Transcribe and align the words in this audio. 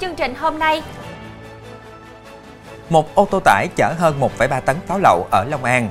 Chương 0.00 0.14
trình 0.14 0.34
hôm 0.34 0.58
nay, 0.58 0.82
một 2.88 3.14
ô 3.14 3.28
tô 3.30 3.40
tải 3.44 3.68
chở 3.76 3.94
hơn 3.98 4.20
1,3 4.38 4.60
tấn 4.60 4.76
pháo 4.86 4.98
lậu 4.98 5.26
ở 5.30 5.44
Long 5.44 5.64
An. 5.64 5.90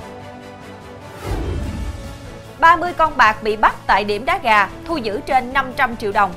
30 2.59 2.93
con 2.97 3.17
bạc 3.17 3.43
bị 3.43 3.57
bắt 3.57 3.75
tại 3.87 4.03
điểm 4.03 4.25
đá 4.25 4.39
gà, 4.43 4.69
thu 4.85 4.97
giữ 4.97 5.21
trên 5.25 5.53
500 5.53 5.97
triệu 5.97 6.11
đồng. 6.11 6.33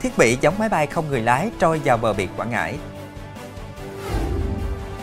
Thiết 0.00 0.18
bị 0.18 0.38
giống 0.40 0.54
máy 0.58 0.68
bay 0.68 0.86
không 0.86 1.08
người 1.08 1.20
lái 1.20 1.50
trôi 1.58 1.80
vào 1.84 1.96
bờ 1.96 2.12
biển 2.12 2.28
Quảng 2.36 2.50
Ngãi. 2.50 2.74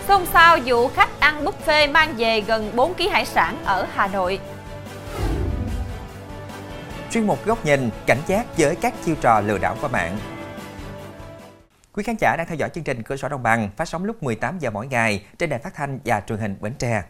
Xôn 0.08 0.26
xao 0.26 0.58
vụ 0.66 0.88
khách 0.88 1.20
ăn 1.20 1.46
buffet 1.46 1.92
mang 1.92 2.14
về 2.18 2.42
gần 2.42 2.72
4 2.76 2.94
kg 2.94 3.10
hải 3.12 3.26
sản 3.26 3.58
ở 3.66 3.88
Hà 3.94 4.08
Nội. 4.08 4.40
Chuyên 7.12 7.28
mục 7.28 7.46
góc 7.46 7.66
nhìn 7.66 7.90
cảnh 8.06 8.22
giác 8.28 8.58
với 8.58 8.76
các 8.76 8.94
chiêu 9.06 9.16
trò 9.22 9.40
lừa 9.42 9.58
đảo 9.58 9.78
qua 9.82 9.90
mạng. 9.90 10.18
Quý 11.94 12.04
khán 12.04 12.16
giả 12.20 12.36
đang 12.38 12.48
theo 12.48 12.56
dõi 12.56 12.70
chương 12.70 12.84
trình 12.84 13.04
Cửa 13.04 13.16
sổ 13.16 13.30
Đồng 13.30 13.44
bằng 13.44 13.70
phát 13.78 13.88
sóng 13.88 14.04
lúc 14.04 14.24
18 14.24 14.60
giờ 14.60 14.72
mỗi 14.72 14.88
ngày 14.88 15.26
trên 15.40 15.50
đài 15.50 15.60
phát 15.60 15.74
thanh 15.76 16.00
và 16.06 16.22
truyền 16.28 16.40
hình 16.40 16.56
Bến 16.60 16.74
Tre. 16.80 17.04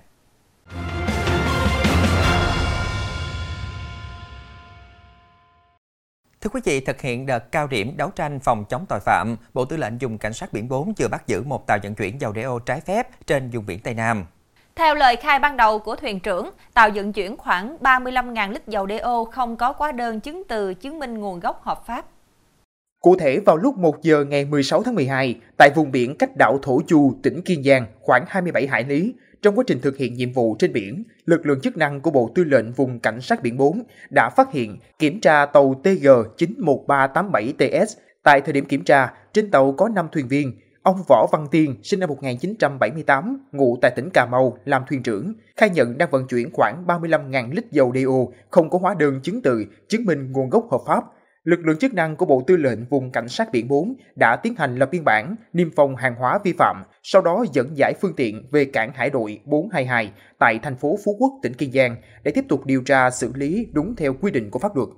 Thưa 6.42 6.50
quý 6.54 6.62
vị, 6.64 6.80
thực 6.80 7.02
hiện 7.02 7.26
đợt 7.26 7.52
cao 7.52 7.68
điểm 7.68 7.98
đấu 7.98 8.10
tranh 8.10 8.40
phòng 8.40 8.66
chống 8.70 8.86
tội 8.90 9.00
phạm, 9.00 9.36
Bộ 9.54 9.66
Tư 9.66 9.78
lệnh 9.78 10.02
dùng 10.02 10.18
cảnh 10.18 10.34
sát 10.34 10.54
biển 10.54 10.68
4 10.68 10.94
vừa 11.00 11.08
bắt 11.08 11.28
giữ 11.28 11.44
một 11.44 11.68
tàu 11.68 11.78
vận 11.84 11.96
chuyển 11.96 12.22
dầu 12.22 12.32
đeo 12.32 12.60
trái 12.60 12.82
phép 12.82 13.28
trên 13.28 13.50
vùng 13.50 13.66
biển 13.66 13.80
Tây 13.80 13.94
Nam. 13.94 14.26
Theo 14.78 14.96
lời 14.96 15.16
khai 15.16 15.40
ban 15.40 15.58
đầu 15.58 15.80
của 15.80 15.96
thuyền 15.96 16.20
trưởng, 16.20 16.50
tàu 16.74 16.90
vận 16.96 17.14
chuyển 17.14 17.38
khoảng 17.38 17.78
35.000 17.82 18.52
lít 18.52 18.68
dầu 18.68 18.88
DO 18.88 19.24
không 19.24 19.58
có 19.58 19.74
hóa 19.78 19.92
đơn 19.92 20.20
chứng 20.20 20.44
từ 20.48 20.74
chứng 20.74 21.00
minh 21.00 21.14
nguồn 21.14 21.40
gốc 21.40 21.62
hợp 21.64 21.86
pháp. 21.86 22.06
Cụ 23.02 23.16
thể 23.16 23.40
vào 23.46 23.58
lúc 23.58 23.78
1 23.78 24.02
giờ 24.02 24.26
ngày 24.26 24.46
16 24.46 24.84
tháng 24.84 24.96
12, 24.96 25.36
tại 25.58 25.70
vùng 25.76 25.92
biển 25.92 26.18
cách 26.18 26.30
đảo 26.38 26.60
Thổ 26.62 26.82
Chu, 26.88 27.14
tỉnh 27.24 27.42
Kiên 27.42 27.64
Giang, 27.64 27.86
khoảng 28.02 28.26
27 28.28 28.68
hải 28.68 28.84
lý, 28.84 29.14
trong 29.42 29.56
quá 29.56 29.64
trình 29.68 29.80
thực 29.82 29.98
hiện 29.98 30.14
nhiệm 30.14 30.32
vụ 30.32 30.56
trên 30.60 30.74
biển, 30.74 31.04
lực 31.26 31.46
lượng 31.46 31.62
chức 31.62 31.78
năng 31.78 32.02
của 32.02 32.12
Bộ 32.12 32.32
Tư 32.36 32.44
lệnh 32.44 32.72
Vùng 32.72 33.00
Cảnh 33.00 33.22
sát 33.22 33.44
Biển 33.44 33.58
4 33.58 33.84
đã 34.10 34.30
phát 34.30 34.52
hiện 34.52 34.78
kiểm 35.00 35.22
tra 35.22 35.46
tàu 35.46 35.76
TG91387TS. 35.84 37.86
Tại 38.24 38.42
thời 38.42 38.54
điểm 38.54 38.66
kiểm 38.66 38.84
tra, 38.84 39.14
trên 39.34 39.52
tàu 39.52 39.72
có 39.72 39.90
5 39.90 40.08
thuyền 40.12 40.28
viên, 40.28 40.54
Ông 40.88 41.04
Võ 41.08 41.28
Văn 41.32 41.48
Tiên, 41.52 41.76
sinh 41.84 42.00
năm 42.00 42.10
1978, 42.10 43.48
ngụ 43.52 43.78
tại 43.82 43.92
tỉnh 43.96 44.10
Cà 44.14 44.26
Mau, 44.26 44.58
làm 44.66 44.84
thuyền 44.90 45.04
trưởng, 45.04 45.34
khai 45.58 45.70
nhận 45.70 45.98
đang 45.98 46.10
vận 46.12 46.28
chuyển 46.28 46.50
khoảng 46.54 46.86
35.000 46.88 47.54
lít 47.54 47.66
dầu 47.72 47.94
DO, 47.96 48.34
không 48.50 48.70
có 48.70 48.80
hóa 48.80 48.96
đơn 49.00 49.20
chứng 49.24 49.42
từ, 49.42 49.66
chứng 49.88 50.06
minh 50.06 50.32
nguồn 50.32 50.50
gốc 50.50 50.68
hợp 50.72 50.82
pháp. 50.88 51.04
Lực 51.44 51.60
lượng 51.60 51.78
chức 51.78 51.94
năng 51.94 52.16
của 52.16 52.26
Bộ 52.26 52.44
Tư 52.48 52.58
lệnh 52.58 52.86
Vùng 52.90 53.12
Cảnh 53.12 53.28
sát 53.28 53.52
Biển 53.52 53.68
4 53.68 53.94
đã 54.16 54.36
tiến 54.36 54.56
hành 54.58 54.76
lập 54.76 54.90
biên 54.92 55.04
bản, 55.06 55.36
niêm 55.54 55.70
phong 55.76 55.96
hàng 55.96 56.16
hóa 56.16 56.40
vi 56.44 56.54
phạm, 56.54 56.84
sau 57.04 57.22
đó 57.22 57.46
dẫn 57.54 57.78
giải 57.78 57.94
phương 58.02 58.16
tiện 58.16 58.48
về 58.52 58.66
cảng 58.66 58.92
hải 58.94 59.10
đội 59.10 59.40
422 59.46 60.12
tại 60.40 60.60
thành 60.64 60.76
phố 60.76 60.98
Phú 61.06 61.16
Quốc, 61.20 61.32
tỉnh 61.44 61.54
Kiên 61.54 61.72
Giang 61.72 61.96
để 62.24 62.32
tiếp 62.32 62.46
tục 62.50 62.66
điều 62.66 62.82
tra 62.82 63.10
xử 63.10 63.32
lý 63.36 63.68
đúng 63.74 63.96
theo 63.96 64.14
quy 64.22 64.32
định 64.32 64.50
của 64.52 64.60
pháp 64.60 64.76
luật. 64.76 64.90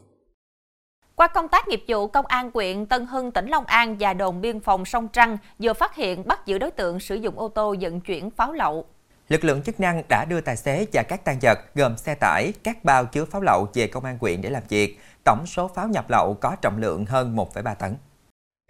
Qua 1.20 1.28
công 1.28 1.48
tác 1.48 1.68
nghiệp 1.68 1.84
vụ, 1.88 2.08
Công 2.08 2.26
an 2.26 2.52
quyện 2.52 2.86
Tân 2.86 3.06
Hưng, 3.06 3.32
tỉnh 3.32 3.48
Long 3.48 3.66
An 3.66 3.96
và 4.00 4.14
đồn 4.14 4.42
biên 4.42 4.60
phòng 4.60 4.86
Sông 4.86 5.08
Trăng 5.14 5.38
vừa 5.60 5.74
phát 5.74 5.96
hiện 5.96 6.28
bắt 6.28 6.46
giữ 6.46 6.58
đối 6.58 6.72
tượng 6.72 7.00
sử 7.00 7.16
dụng 7.16 7.40
ô 7.40 7.48
tô 7.48 7.76
vận 7.82 8.00
chuyển 8.00 8.30
pháo 8.30 8.54
lậu. 8.54 8.86
Lực 9.30 9.44
lượng 9.44 9.62
chức 9.62 9.80
năng 9.80 10.04
đã 10.10 10.26
đưa 10.26 10.42
tài 10.42 10.56
xế 10.56 10.86
và 10.94 11.04
các 11.04 11.26
tăng 11.26 11.40
vật 11.42 11.60
gồm 11.76 11.98
xe 11.98 12.16
tải, 12.16 12.54
các 12.64 12.84
bao 12.84 13.06
chứa 13.06 13.26
pháo 13.26 13.42
lậu 13.42 13.68
về 13.74 13.88
công 13.88 14.06
an 14.06 14.18
quyện 14.18 14.42
để 14.42 14.50
làm 14.50 14.64
việc. 14.70 15.00
Tổng 15.26 15.46
số 15.46 15.68
pháo 15.68 15.88
nhập 15.88 16.06
lậu 16.10 16.34
có 16.34 16.56
trọng 16.62 16.78
lượng 16.78 17.06
hơn 17.06 17.36
1,3 17.36 17.76
tấn. 17.76 17.96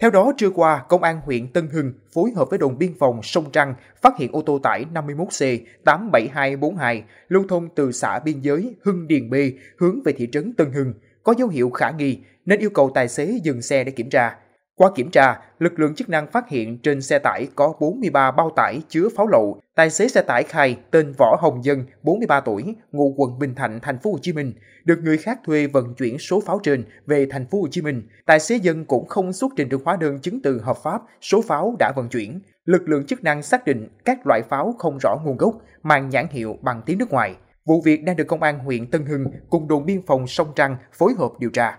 Theo 0.01 0.11
đó, 0.11 0.31
trưa 0.37 0.49
qua, 0.49 0.83
Công 0.89 1.03
an 1.03 1.21
huyện 1.25 1.53
Tân 1.53 1.67
Hưng 1.67 1.93
phối 2.13 2.31
hợp 2.35 2.49
với 2.49 2.59
đồn 2.59 2.77
biên 2.77 2.93
phòng 2.99 3.23
Sông 3.23 3.51
Trăng 3.51 3.73
phát 4.01 4.17
hiện 4.17 4.31
ô 4.31 4.41
tô 4.45 4.59
tải 4.63 4.85
51C 4.93 5.59
87242 5.85 7.03
lưu 7.27 7.43
thông 7.49 7.69
từ 7.75 7.91
xã 7.91 8.19
biên 8.19 8.39
giới 8.41 8.75
Hưng 8.83 9.07
Điền 9.07 9.29
B 9.29 9.35
hướng 9.77 9.99
về 10.05 10.13
thị 10.17 10.27
trấn 10.31 10.53
Tân 10.53 10.71
Hưng, 10.71 10.93
có 11.23 11.33
dấu 11.37 11.47
hiệu 11.47 11.69
khả 11.69 11.91
nghi 11.91 12.19
nên 12.49 12.59
yêu 12.59 12.69
cầu 12.69 12.91
tài 12.93 13.07
xế 13.07 13.39
dừng 13.43 13.61
xe 13.61 13.83
để 13.83 13.91
kiểm 13.91 14.09
tra. 14.09 14.35
Qua 14.75 14.91
kiểm 14.95 15.11
tra, 15.11 15.39
lực 15.59 15.79
lượng 15.79 15.95
chức 15.95 16.09
năng 16.09 16.31
phát 16.31 16.49
hiện 16.49 16.77
trên 16.77 17.01
xe 17.01 17.19
tải 17.19 17.47
có 17.55 17.73
43 17.79 18.31
bao 18.31 18.49
tải 18.55 18.81
chứa 18.89 19.09
pháo 19.15 19.27
lậu. 19.27 19.61
Tài 19.75 19.89
xế 19.89 20.07
xe 20.07 20.21
tải 20.21 20.43
khai 20.43 20.77
tên 20.91 21.13
Võ 21.17 21.37
Hồng 21.39 21.63
Dân, 21.63 21.85
43 22.03 22.39
tuổi, 22.39 22.75
ngụ 22.91 23.13
quận 23.17 23.39
Bình 23.39 23.55
Thạnh, 23.55 23.79
thành 23.81 23.99
phố 23.99 24.11
Hồ 24.11 24.17
Chí 24.21 24.33
Minh, 24.33 24.53
được 24.85 24.99
người 25.03 25.17
khác 25.17 25.39
thuê 25.45 25.67
vận 25.67 25.93
chuyển 25.93 26.17
số 26.17 26.41
pháo 26.45 26.59
trên 26.63 26.85
về 27.05 27.27
thành 27.29 27.45
phố 27.45 27.61
Hồ 27.61 27.67
Chí 27.71 27.81
Minh. 27.81 28.07
Tài 28.25 28.39
xế 28.39 28.55
Dân 28.55 28.85
cũng 28.85 29.07
không 29.07 29.33
xuất 29.33 29.51
trình 29.55 29.69
được 29.69 29.81
hóa 29.85 29.97
đơn 29.99 30.19
chứng 30.19 30.41
từ 30.41 30.61
hợp 30.61 30.77
pháp 30.83 31.01
số 31.21 31.41
pháo 31.41 31.75
đã 31.79 31.91
vận 31.95 32.09
chuyển. 32.09 32.39
Lực 32.65 32.89
lượng 32.89 33.05
chức 33.05 33.23
năng 33.23 33.43
xác 33.43 33.65
định 33.65 33.87
các 34.05 34.27
loại 34.27 34.41
pháo 34.49 34.75
không 34.79 34.97
rõ 35.01 35.15
nguồn 35.23 35.37
gốc, 35.37 35.55
mang 35.83 36.09
nhãn 36.09 36.27
hiệu 36.31 36.57
bằng 36.61 36.81
tiếng 36.85 36.97
nước 36.97 37.11
ngoài. 37.11 37.35
Vụ 37.65 37.81
việc 37.81 38.03
đang 38.03 38.15
được 38.15 38.27
công 38.27 38.43
an 38.43 38.59
huyện 38.59 38.91
Tân 38.91 39.05
Hưng 39.05 39.25
cùng 39.49 39.67
đồn 39.67 39.85
biên 39.85 40.01
phòng 40.07 40.27
Sông 40.27 40.47
Trăng 40.55 40.75
phối 40.93 41.13
hợp 41.17 41.31
điều 41.39 41.49
tra. 41.49 41.77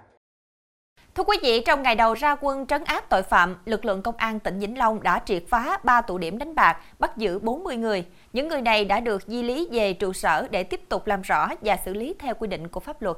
Thưa 1.21 1.25
quý 1.25 1.37
vị, 1.43 1.63
trong 1.67 1.83
ngày 1.83 1.95
đầu 1.95 2.15
ra 2.15 2.37
quân 2.41 2.67
trấn 2.67 2.85
áp 2.85 3.05
tội 3.09 3.23
phạm, 3.23 3.57
lực 3.65 3.85
lượng 3.85 4.03
công 4.03 4.17
an 4.17 4.41
tỉnh 4.41 4.59
Vĩnh 4.59 4.79
Long 4.79 5.03
đã 5.03 5.23
triệt 5.27 5.43
phá 5.49 5.79
3 5.85 6.01
tụ 6.01 6.19
điểm 6.19 6.39
đánh 6.39 6.55
bạc, 6.55 6.77
bắt 6.99 7.17
giữ 7.17 7.39
40 7.39 7.77
người. 7.77 8.05
Những 8.33 8.49
người 8.49 8.63
này 8.63 8.85
đã 8.85 9.01
được 9.01 9.23
di 9.27 9.43
lý 9.43 9.69
về 9.73 9.93
trụ 9.93 10.13
sở 10.13 10.49
để 10.51 10.65
tiếp 10.65 10.81
tục 10.89 11.07
làm 11.07 11.23
rõ 11.23 11.49
và 11.61 11.77
xử 11.85 11.95
lý 11.95 12.15
theo 12.19 12.35
quy 12.35 12.49
định 12.49 12.69
của 12.69 12.81
pháp 12.81 13.03
luật. 13.03 13.17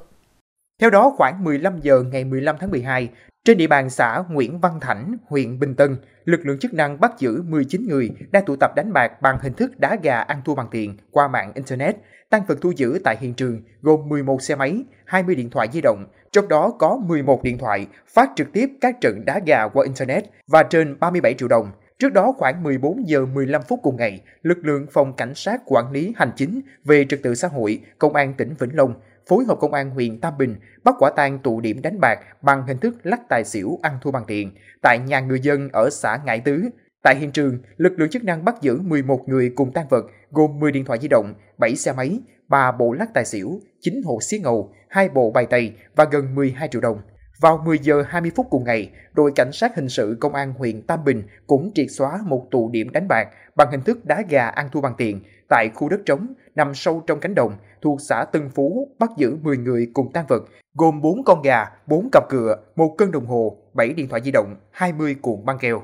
Theo 0.81 0.89
đó, 0.89 1.13
khoảng 1.17 1.43
15 1.43 1.79
giờ 1.81 2.03
ngày 2.11 2.23
15 2.23 2.55
tháng 2.59 2.71
12, 2.71 3.09
trên 3.45 3.57
địa 3.57 3.67
bàn 3.67 3.89
xã 3.89 4.23
Nguyễn 4.29 4.59
Văn 4.59 4.79
Thảnh, 4.81 5.17
huyện 5.25 5.59
Bình 5.59 5.75
Tân, 5.75 5.97
lực 6.25 6.45
lượng 6.45 6.59
chức 6.59 6.73
năng 6.73 6.99
bắt 6.99 7.11
giữ 7.19 7.43
19 7.47 7.87
người 7.87 8.11
đang 8.31 8.45
tụ 8.45 8.55
tập 8.55 8.71
đánh 8.75 8.93
bạc 8.93 9.21
bằng 9.21 9.37
hình 9.41 9.53
thức 9.53 9.79
đá 9.79 9.97
gà 10.03 10.19
ăn 10.19 10.41
thua 10.45 10.55
bằng 10.55 10.67
tiền 10.71 10.97
qua 11.11 11.27
mạng 11.27 11.51
Internet. 11.55 11.95
Tăng 12.29 12.45
vật 12.47 12.57
thu 12.61 12.71
giữ 12.75 12.99
tại 13.03 13.17
hiện 13.19 13.33
trường 13.33 13.61
gồm 13.81 14.09
11 14.09 14.41
xe 14.41 14.55
máy, 14.55 14.83
20 15.05 15.35
điện 15.35 15.49
thoại 15.49 15.67
di 15.73 15.81
động, 15.81 16.05
trong 16.31 16.47
đó 16.47 16.73
có 16.79 16.99
11 17.05 17.43
điện 17.43 17.57
thoại 17.57 17.87
phát 18.07 18.29
trực 18.35 18.47
tiếp 18.53 18.69
các 18.81 18.95
trận 19.01 19.25
đá 19.25 19.39
gà 19.45 19.67
qua 19.67 19.83
Internet 19.83 20.23
và 20.47 20.63
trên 20.63 20.99
37 20.99 21.33
triệu 21.33 21.47
đồng. 21.47 21.71
Trước 21.99 22.13
đó 22.13 22.33
khoảng 22.37 22.63
14 22.63 23.07
giờ 23.07 23.25
15 23.25 23.61
phút 23.61 23.79
cùng 23.83 23.95
ngày, 23.95 24.21
lực 24.41 24.57
lượng 24.61 24.85
phòng 24.91 25.15
cảnh 25.15 25.35
sát 25.35 25.61
quản 25.65 25.91
lý 25.91 26.13
hành 26.17 26.31
chính 26.35 26.61
về 26.85 27.05
trật 27.09 27.19
tự 27.23 27.35
xã 27.35 27.47
hội, 27.47 27.81
công 27.99 28.15
an 28.15 28.33
tỉnh 28.37 28.53
Vĩnh 28.59 28.75
Long 28.75 28.93
phối 29.29 29.45
hợp 29.47 29.57
công 29.59 29.73
an 29.73 29.89
huyện 29.89 30.19
Tam 30.19 30.37
Bình 30.37 30.55
bắt 30.83 30.95
quả 30.99 31.11
tang 31.15 31.39
tụ 31.39 31.61
điểm 31.61 31.81
đánh 31.81 31.99
bạc 32.01 32.19
bằng 32.41 32.67
hình 32.67 32.77
thức 32.77 32.95
lắc 33.03 33.21
tài 33.29 33.43
xỉu 33.45 33.79
ăn 33.81 33.97
thua 34.01 34.11
bằng 34.11 34.23
tiền 34.27 34.51
tại 34.81 34.99
nhà 34.99 35.19
người 35.19 35.39
dân 35.39 35.69
ở 35.73 35.89
xã 35.91 36.19
Ngãi 36.25 36.39
Tứ. 36.39 36.69
Tại 37.03 37.15
hiện 37.15 37.31
trường, 37.31 37.57
lực 37.77 37.93
lượng 37.99 38.09
chức 38.09 38.23
năng 38.23 38.45
bắt 38.45 38.55
giữ 38.61 38.79
11 38.81 39.19
người 39.27 39.51
cùng 39.55 39.73
tang 39.73 39.87
vật 39.89 40.05
gồm 40.31 40.59
10 40.59 40.71
điện 40.71 40.85
thoại 40.85 40.99
di 41.01 41.07
động, 41.07 41.33
7 41.57 41.75
xe 41.75 41.93
máy, 41.93 42.19
3 42.47 42.71
bộ 42.71 42.93
lắc 42.93 43.13
tài 43.13 43.25
xỉu, 43.25 43.59
9 43.81 44.01
hộ 44.05 44.19
xí 44.21 44.39
ngầu, 44.39 44.73
2 44.89 45.09
bộ 45.09 45.31
bài 45.31 45.47
tây 45.49 45.73
và 45.95 46.05
gần 46.11 46.35
12 46.35 46.67
triệu 46.67 46.81
đồng. 46.81 47.01
Vào 47.41 47.61
10 47.65 47.79
giờ 47.79 48.03
20 48.07 48.31
phút 48.35 48.47
cùng 48.49 48.63
ngày, 48.63 48.89
đội 49.13 49.31
cảnh 49.35 49.51
sát 49.51 49.75
hình 49.75 49.89
sự 49.89 50.17
công 50.19 50.33
an 50.33 50.53
huyện 50.53 50.81
Tam 50.81 51.03
Bình 51.03 51.23
cũng 51.47 51.71
triệt 51.75 51.87
xóa 51.89 52.19
một 52.25 52.47
tụ 52.51 52.69
điểm 52.69 52.89
đánh 52.89 53.07
bạc 53.07 53.27
bằng 53.55 53.71
hình 53.71 53.81
thức 53.81 54.05
đá 54.05 54.23
gà 54.29 54.47
ăn 54.47 54.69
thua 54.71 54.81
bằng 54.81 54.95
tiền 54.97 55.21
tại 55.49 55.69
khu 55.75 55.89
đất 55.89 55.99
trống 56.05 56.33
nằm 56.55 56.75
sâu 56.75 57.03
trong 57.07 57.19
cánh 57.19 57.35
đồng 57.35 57.55
thuộc 57.81 58.01
xã 58.01 58.25
Tân 58.31 58.49
Phú 58.49 58.87
bắt 58.99 59.09
giữ 59.17 59.37
10 59.41 59.57
người 59.57 59.91
cùng 59.93 60.11
tan 60.13 60.25
vật 60.27 60.43
gồm 60.73 61.01
4 61.01 61.23
con 61.23 61.41
gà, 61.41 61.65
4 61.85 62.09
cặp 62.11 62.29
cựa, 62.29 62.57
một 62.75 62.95
cân 62.97 63.11
đồng 63.11 63.25
hồ, 63.25 63.57
7 63.73 63.93
điện 63.93 64.07
thoại 64.09 64.21
di 64.25 64.31
động, 64.31 64.55
20 64.71 65.15
cuộn 65.21 65.45
băng 65.45 65.59
keo. 65.59 65.83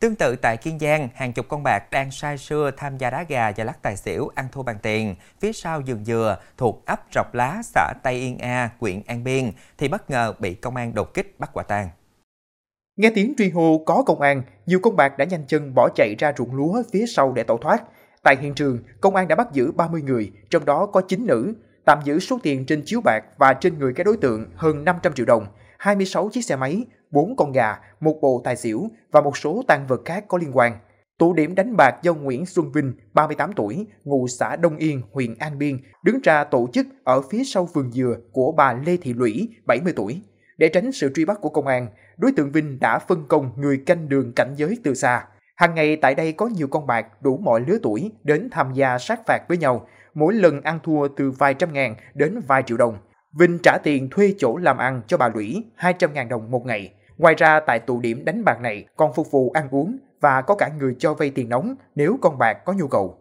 Tương 0.00 0.14
tự 0.14 0.36
tại 0.36 0.56
Kiên 0.56 0.78
Giang, 0.78 1.08
hàng 1.14 1.32
chục 1.32 1.46
con 1.48 1.62
bạc 1.62 1.90
đang 1.90 2.10
say 2.10 2.38
sưa 2.38 2.70
tham 2.76 2.98
gia 2.98 3.10
đá 3.10 3.22
gà 3.28 3.52
và 3.56 3.64
lắc 3.64 3.82
tài 3.82 3.96
xỉu 3.96 4.30
ăn 4.34 4.48
thua 4.52 4.62
bằng 4.62 4.78
tiền 4.82 5.14
phía 5.40 5.52
sau 5.52 5.82
vườn 5.86 6.04
dừa 6.04 6.38
thuộc 6.56 6.86
ấp 6.86 7.00
Rọc 7.14 7.34
Lá, 7.34 7.60
xã 7.64 7.92
Tây 8.02 8.14
Yên 8.14 8.38
A, 8.38 8.70
huyện 8.78 9.02
An 9.06 9.24
Biên 9.24 9.52
thì 9.78 9.88
bất 9.88 10.10
ngờ 10.10 10.34
bị 10.38 10.54
công 10.54 10.76
an 10.76 10.94
đột 10.94 11.14
kích 11.14 11.34
bắt 11.38 11.50
quả 11.52 11.62
tang. 11.62 11.88
Nghe 12.96 13.10
tiếng 13.14 13.34
truy 13.38 13.50
hô 13.50 13.82
có 13.86 14.02
công 14.06 14.20
an, 14.20 14.42
nhiều 14.66 14.80
con 14.82 14.96
bạc 14.96 15.18
đã 15.18 15.24
nhanh 15.24 15.44
chân 15.46 15.74
bỏ 15.74 15.88
chạy 15.94 16.14
ra 16.18 16.32
ruộng 16.38 16.54
lúa 16.54 16.82
phía 16.92 17.04
sau 17.06 17.32
để 17.32 17.42
tẩu 17.42 17.58
thoát. 17.58 17.82
Tại 18.26 18.36
hiện 18.40 18.54
trường, 18.54 18.78
công 19.00 19.16
an 19.16 19.28
đã 19.28 19.36
bắt 19.36 19.52
giữ 19.52 19.72
30 19.72 20.02
người, 20.02 20.32
trong 20.50 20.64
đó 20.64 20.86
có 20.86 21.00
9 21.00 21.26
nữ, 21.26 21.54
tạm 21.84 21.98
giữ 22.04 22.18
số 22.18 22.38
tiền 22.42 22.66
trên 22.66 22.82
chiếu 22.84 23.00
bạc 23.04 23.24
và 23.38 23.54
trên 23.54 23.78
người 23.78 23.92
các 23.92 24.06
đối 24.06 24.16
tượng 24.16 24.46
hơn 24.54 24.84
500 24.84 25.12
triệu 25.12 25.26
đồng, 25.26 25.46
26 25.78 26.28
chiếc 26.32 26.44
xe 26.44 26.56
máy, 26.56 26.84
4 27.10 27.36
con 27.36 27.52
gà, 27.52 27.78
một 28.00 28.18
bộ 28.22 28.40
tài 28.44 28.56
xỉu 28.56 28.88
và 29.10 29.20
một 29.20 29.36
số 29.36 29.62
tăng 29.68 29.86
vật 29.86 30.00
khác 30.04 30.24
có 30.28 30.38
liên 30.38 30.56
quan. 30.56 30.78
Tụ 31.18 31.32
điểm 31.32 31.54
đánh 31.54 31.76
bạc 31.76 31.94
do 32.02 32.14
Nguyễn 32.14 32.46
Xuân 32.46 32.72
Vinh, 32.72 32.92
38 33.14 33.52
tuổi, 33.52 33.86
ngụ 34.04 34.28
xã 34.28 34.56
Đông 34.56 34.76
Yên, 34.76 35.02
huyện 35.12 35.34
An 35.38 35.58
Biên, 35.58 35.78
đứng 36.02 36.20
ra 36.22 36.44
tổ 36.44 36.68
chức 36.72 36.86
ở 37.04 37.22
phía 37.30 37.44
sau 37.44 37.64
vườn 37.64 37.92
dừa 37.92 38.16
của 38.32 38.52
bà 38.52 38.72
Lê 38.72 38.96
Thị 38.96 39.12
Lũy, 39.12 39.48
70 39.66 39.92
tuổi. 39.96 40.22
Để 40.58 40.68
tránh 40.68 40.92
sự 40.92 41.12
truy 41.14 41.24
bắt 41.24 41.38
của 41.40 41.48
công 41.48 41.66
an, 41.66 41.86
đối 42.16 42.32
tượng 42.32 42.52
Vinh 42.52 42.78
đã 42.80 42.98
phân 42.98 43.24
công 43.28 43.50
người 43.56 43.82
canh 43.86 44.08
đường 44.08 44.32
cảnh 44.32 44.54
giới 44.56 44.78
từ 44.84 44.94
xa. 44.94 45.24
Hàng 45.56 45.74
ngày 45.74 45.96
tại 45.96 46.14
đây 46.14 46.32
có 46.32 46.46
nhiều 46.46 46.68
con 46.68 46.86
bạc 46.86 47.06
đủ 47.22 47.36
mọi 47.36 47.60
lứa 47.60 47.78
tuổi 47.82 48.12
đến 48.24 48.48
tham 48.52 48.72
gia 48.74 48.98
sát 48.98 49.20
phạt 49.26 49.38
với 49.48 49.58
nhau, 49.58 49.88
mỗi 50.14 50.34
lần 50.34 50.60
ăn 50.60 50.78
thua 50.82 51.08
từ 51.08 51.30
vài 51.30 51.54
trăm 51.54 51.72
ngàn 51.72 51.94
đến 52.14 52.40
vài 52.46 52.62
triệu 52.62 52.76
đồng. 52.76 52.98
Vinh 53.32 53.58
trả 53.62 53.78
tiền 53.82 54.08
thuê 54.10 54.34
chỗ 54.38 54.56
làm 54.56 54.78
ăn 54.78 55.02
cho 55.06 55.16
bà 55.16 55.28
Lũy 55.28 55.64
200.000 55.78 56.28
đồng 56.28 56.50
một 56.50 56.66
ngày. 56.66 56.92
Ngoài 57.18 57.34
ra 57.34 57.60
tại 57.60 57.78
tụ 57.78 58.00
điểm 58.00 58.24
đánh 58.24 58.44
bạc 58.44 58.60
này 58.60 58.84
còn 58.96 59.12
phục 59.12 59.30
vụ 59.30 59.50
ăn 59.54 59.68
uống 59.70 59.98
và 60.20 60.42
có 60.42 60.54
cả 60.54 60.70
người 60.78 60.96
cho 60.98 61.14
vay 61.14 61.30
tiền 61.30 61.48
nóng 61.48 61.74
nếu 61.94 62.18
con 62.22 62.38
bạc 62.38 62.54
có 62.64 62.72
nhu 62.72 62.88
cầu. 62.88 63.18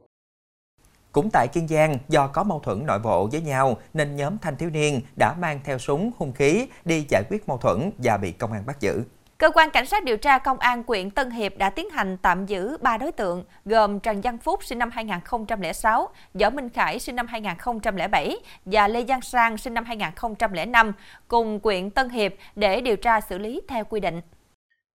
Cũng 1.11 1.29
tại 1.33 1.47
Kiên 1.47 1.67
Giang, 1.67 1.97
do 2.07 2.27
có 2.27 2.43
mâu 2.43 2.59
thuẫn 2.59 2.85
nội 2.85 2.99
bộ 2.99 3.29
với 3.31 3.41
nhau 3.41 3.77
nên 3.93 4.15
nhóm 4.15 4.37
thanh 4.37 4.55
thiếu 4.55 4.69
niên 4.69 5.01
đã 5.19 5.35
mang 5.39 5.59
theo 5.63 5.77
súng, 5.77 6.11
hung 6.17 6.33
khí 6.33 6.67
đi 6.85 7.05
giải 7.09 7.23
quyết 7.29 7.47
mâu 7.47 7.57
thuẫn 7.57 7.91
và 7.97 8.17
bị 8.17 8.31
công 8.31 8.51
an 8.51 8.65
bắt 8.65 8.79
giữ. 8.79 9.03
Cơ 9.37 9.49
quan 9.49 9.69
Cảnh 9.69 9.85
sát 9.85 10.03
điều 10.03 10.17
tra 10.17 10.37
Công 10.37 10.59
an 10.59 10.83
quyện 10.83 11.09
Tân 11.09 11.31
Hiệp 11.31 11.57
đã 11.57 11.69
tiến 11.69 11.89
hành 11.89 12.17
tạm 12.17 12.45
giữ 12.45 12.77
3 12.81 12.97
đối 12.97 13.11
tượng 13.11 13.43
gồm 13.65 13.99
Trần 13.99 14.21
Văn 14.21 14.37
Phúc 14.37 14.63
sinh 14.63 14.79
năm 14.79 14.89
2006, 14.91 16.09
Võ 16.33 16.49
Minh 16.49 16.69
Khải 16.69 16.99
sinh 16.99 17.15
năm 17.15 17.27
2007 17.27 18.37
và 18.65 18.87
Lê 18.87 19.05
Giang 19.05 19.21
Sang 19.21 19.57
sinh 19.57 19.73
năm 19.73 19.85
2005 19.85 20.93
cùng 21.27 21.59
quyện 21.59 21.89
Tân 21.89 22.09
Hiệp 22.09 22.33
để 22.55 22.81
điều 22.81 22.95
tra 22.95 23.21
xử 23.21 23.37
lý 23.37 23.61
theo 23.67 23.83
quy 23.83 23.99
định. 23.99 24.21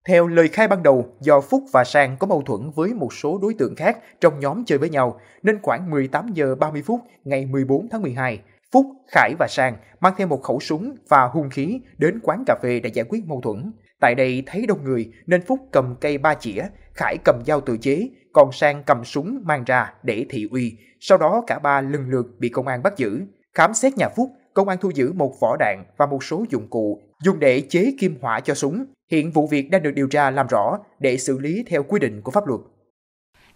Theo 0.08 0.28
lời 0.28 0.48
khai 0.48 0.68
ban 0.68 0.84
đầu, 0.84 1.06
do 1.20 1.42
Phúc 1.42 1.64
và 1.74 1.84
Sang 1.84 2.18
có 2.18 2.28
mâu 2.28 2.42
thuẫn 2.42 2.72
với 2.76 2.94
một 2.94 3.14
số 3.14 3.40
đối 3.42 3.54
tượng 3.54 3.76
khác 3.76 3.98
trong 4.22 4.40
nhóm 4.40 4.66
chơi 4.66 4.78
với 4.78 4.90
nhau, 4.90 5.20
nên 5.44 5.60
khoảng 5.62 5.90
18 5.90 6.28
giờ 6.34 6.56
30 6.56 6.84
phút 6.86 7.00
ngày 7.24 7.46
14 7.46 7.88
tháng 7.92 8.02
12, 8.02 8.40
Phúc, 8.72 8.86
Khải 9.12 9.34
và 9.40 9.48
Sang 9.50 9.78
mang 10.00 10.14
theo 10.18 10.28
một 10.28 10.44
khẩu 10.44 10.60
súng 10.60 10.96
và 11.10 11.26
hung 11.34 11.50
khí 11.50 11.80
đến 11.98 12.20
quán 12.24 12.44
cà 12.46 12.56
phê 12.64 12.80
để 12.84 12.90
giải 12.94 13.06
quyết 13.10 13.26
mâu 13.28 13.42
thuẫn. 13.42 13.72
Tại 14.00 14.16
đây 14.16 14.44
thấy 14.46 14.66
đông 14.66 14.84
người 14.84 15.12
nên 15.28 15.42
Phúc 15.46 15.60
cầm 15.72 15.96
cây 16.02 16.18
ba 16.18 16.34
chĩa, 16.34 16.64
Khải 16.94 17.18
cầm 17.26 17.42
dao 17.46 17.62
tự 17.62 17.78
chế, 17.78 18.10
còn 18.34 18.52
Sang 18.52 18.84
cầm 18.84 19.06
súng 19.06 19.42
mang 19.46 19.64
ra 19.64 19.94
để 20.04 20.26
thị 20.30 20.48
uy. 20.52 20.78
Sau 21.00 21.18
đó 21.18 21.44
cả 21.48 21.60
ba 21.60 21.82
lần 21.82 22.10
lượt 22.10 22.26
bị 22.40 22.50
công 22.50 22.68
an 22.68 22.84
bắt 22.84 22.98
giữ. 22.98 23.22
Khám 23.54 23.74
xét 23.74 23.98
nhà 23.98 24.10
Phúc, 24.16 24.30
công 24.54 24.70
an 24.70 24.78
thu 24.82 24.92
giữ 24.96 25.14
một 25.14 25.36
vỏ 25.42 25.58
đạn 25.60 25.84
và 25.98 26.06
một 26.06 26.24
số 26.24 26.46
dụng 26.50 26.68
cụ 26.70 27.02
dùng 27.24 27.40
để 27.40 27.62
chế 27.70 27.94
kim 28.00 28.18
hỏa 28.22 28.40
cho 28.40 28.54
súng. 28.54 28.86
Hiện 29.12 29.32
vụ 29.32 29.48
việc 29.48 29.70
đang 29.70 29.84
được 29.84 29.92
điều 29.92 30.08
tra 30.08 30.32
làm 30.32 30.48
rõ 30.48 30.80
để 31.00 31.18
xử 31.18 31.40
lý 31.40 31.64
theo 31.68 31.84
quy 31.84 32.00
định 32.00 32.22
của 32.22 32.32
pháp 32.32 32.48
luật. 32.48 32.62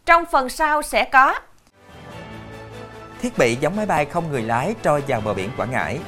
Trong 0.05 0.23
phần 0.31 0.49
sau 0.49 0.81
sẽ 0.81 1.09
có 1.11 1.35
Thiết 3.21 3.37
bị 3.37 3.55
giống 3.55 3.75
máy 3.75 3.85
bay 3.85 4.05
không 4.05 4.31
người 4.31 4.41
lái 4.41 4.75
trôi 4.81 5.03
vào 5.07 5.21
bờ 5.25 5.33
biển 5.33 5.49
Quảng 5.57 5.71
Ngãi. 5.71 5.99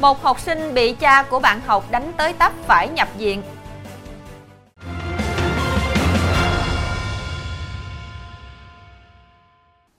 Một 0.00 0.22
học 0.22 0.40
sinh 0.40 0.74
bị 0.74 0.92
cha 0.92 1.22
của 1.22 1.40
bạn 1.40 1.60
học 1.60 1.84
đánh 1.90 2.12
tới 2.16 2.32
tấp 2.32 2.52
phải 2.62 2.88
nhập 2.88 3.08
viện. 3.18 3.42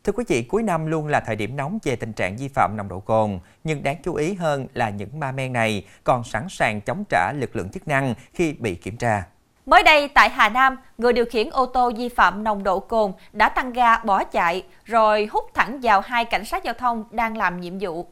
Thưa 0.04 0.14
quý 0.14 0.24
vị, 0.28 0.44
cuối 0.44 0.64
năm 0.64 0.86
luôn 0.86 1.08
là 1.08 1.20
thời 1.20 1.36
điểm 1.36 1.56
nóng 1.56 1.80
về 1.84 1.96
tình 1.96 2.14
trạng 2.14 2.38
vi 2.38 2.48
phạm 2.48 2.78
nồng 2.78 2.88
độ 2.88 3.00
cồn, 3.00 3.40
nhưng 3.64 3.84
đáng 3.84 3.96
chú 4.04 4.14
ý 4.14 4.34
hơn 4.34 4.68
là 4.74 4.90
những 4.90 5.20
ma 5.20 5.32
men 5.32 5.54
này 5.54 5.86
còn 6.04 6.24
sẵn 6.24 6.48
sàng 6.50 6.82
chống 6.82 7.04
trả 7.10 7.32
lực 7.36 7.56
lượng 7.56 7.70
chức 7.70 7.88
năng 7.88 8.14
khi 8.34 8.54
bị 8.54 8.76
kiểm 8.76 8.98
tra. 8.98 9.24
Mới 9.66 9.84
đây 9.84 10.08
tại 10.08 10.30
Hà 10.30 10.50
Nam, 10.50 10.78
người 10.98 11.14
điều 11.14 11.26
khiển 11.26 11.50
ô 11.50 11.66
tô 11.66 11.92
vi 11.98 12.10
phạm 12.10 12.44
nồng 12.44 12.64
độ 12.64 12.80
cồn 12.80 13.12
đã 13.32 13.50
tăng 13.50 13.74
ga 13.74 13.98
bỏ 13.98 14.24
chạy 14.24 14.64
rồi 14.86 15.30
hút 15.32 15.46
thẳng 15.54 15.80
vào 15.82 16.02
hai 16.02 16.26
cảnh 16.26 16.46
sát 16.46 16.64
giao 16.64 16.74
thông 16.74 17.04
đang 17.12 17.38
làm 17.38 17.62
nhiệm 17.62 17.78
vụ. 17.80 18.08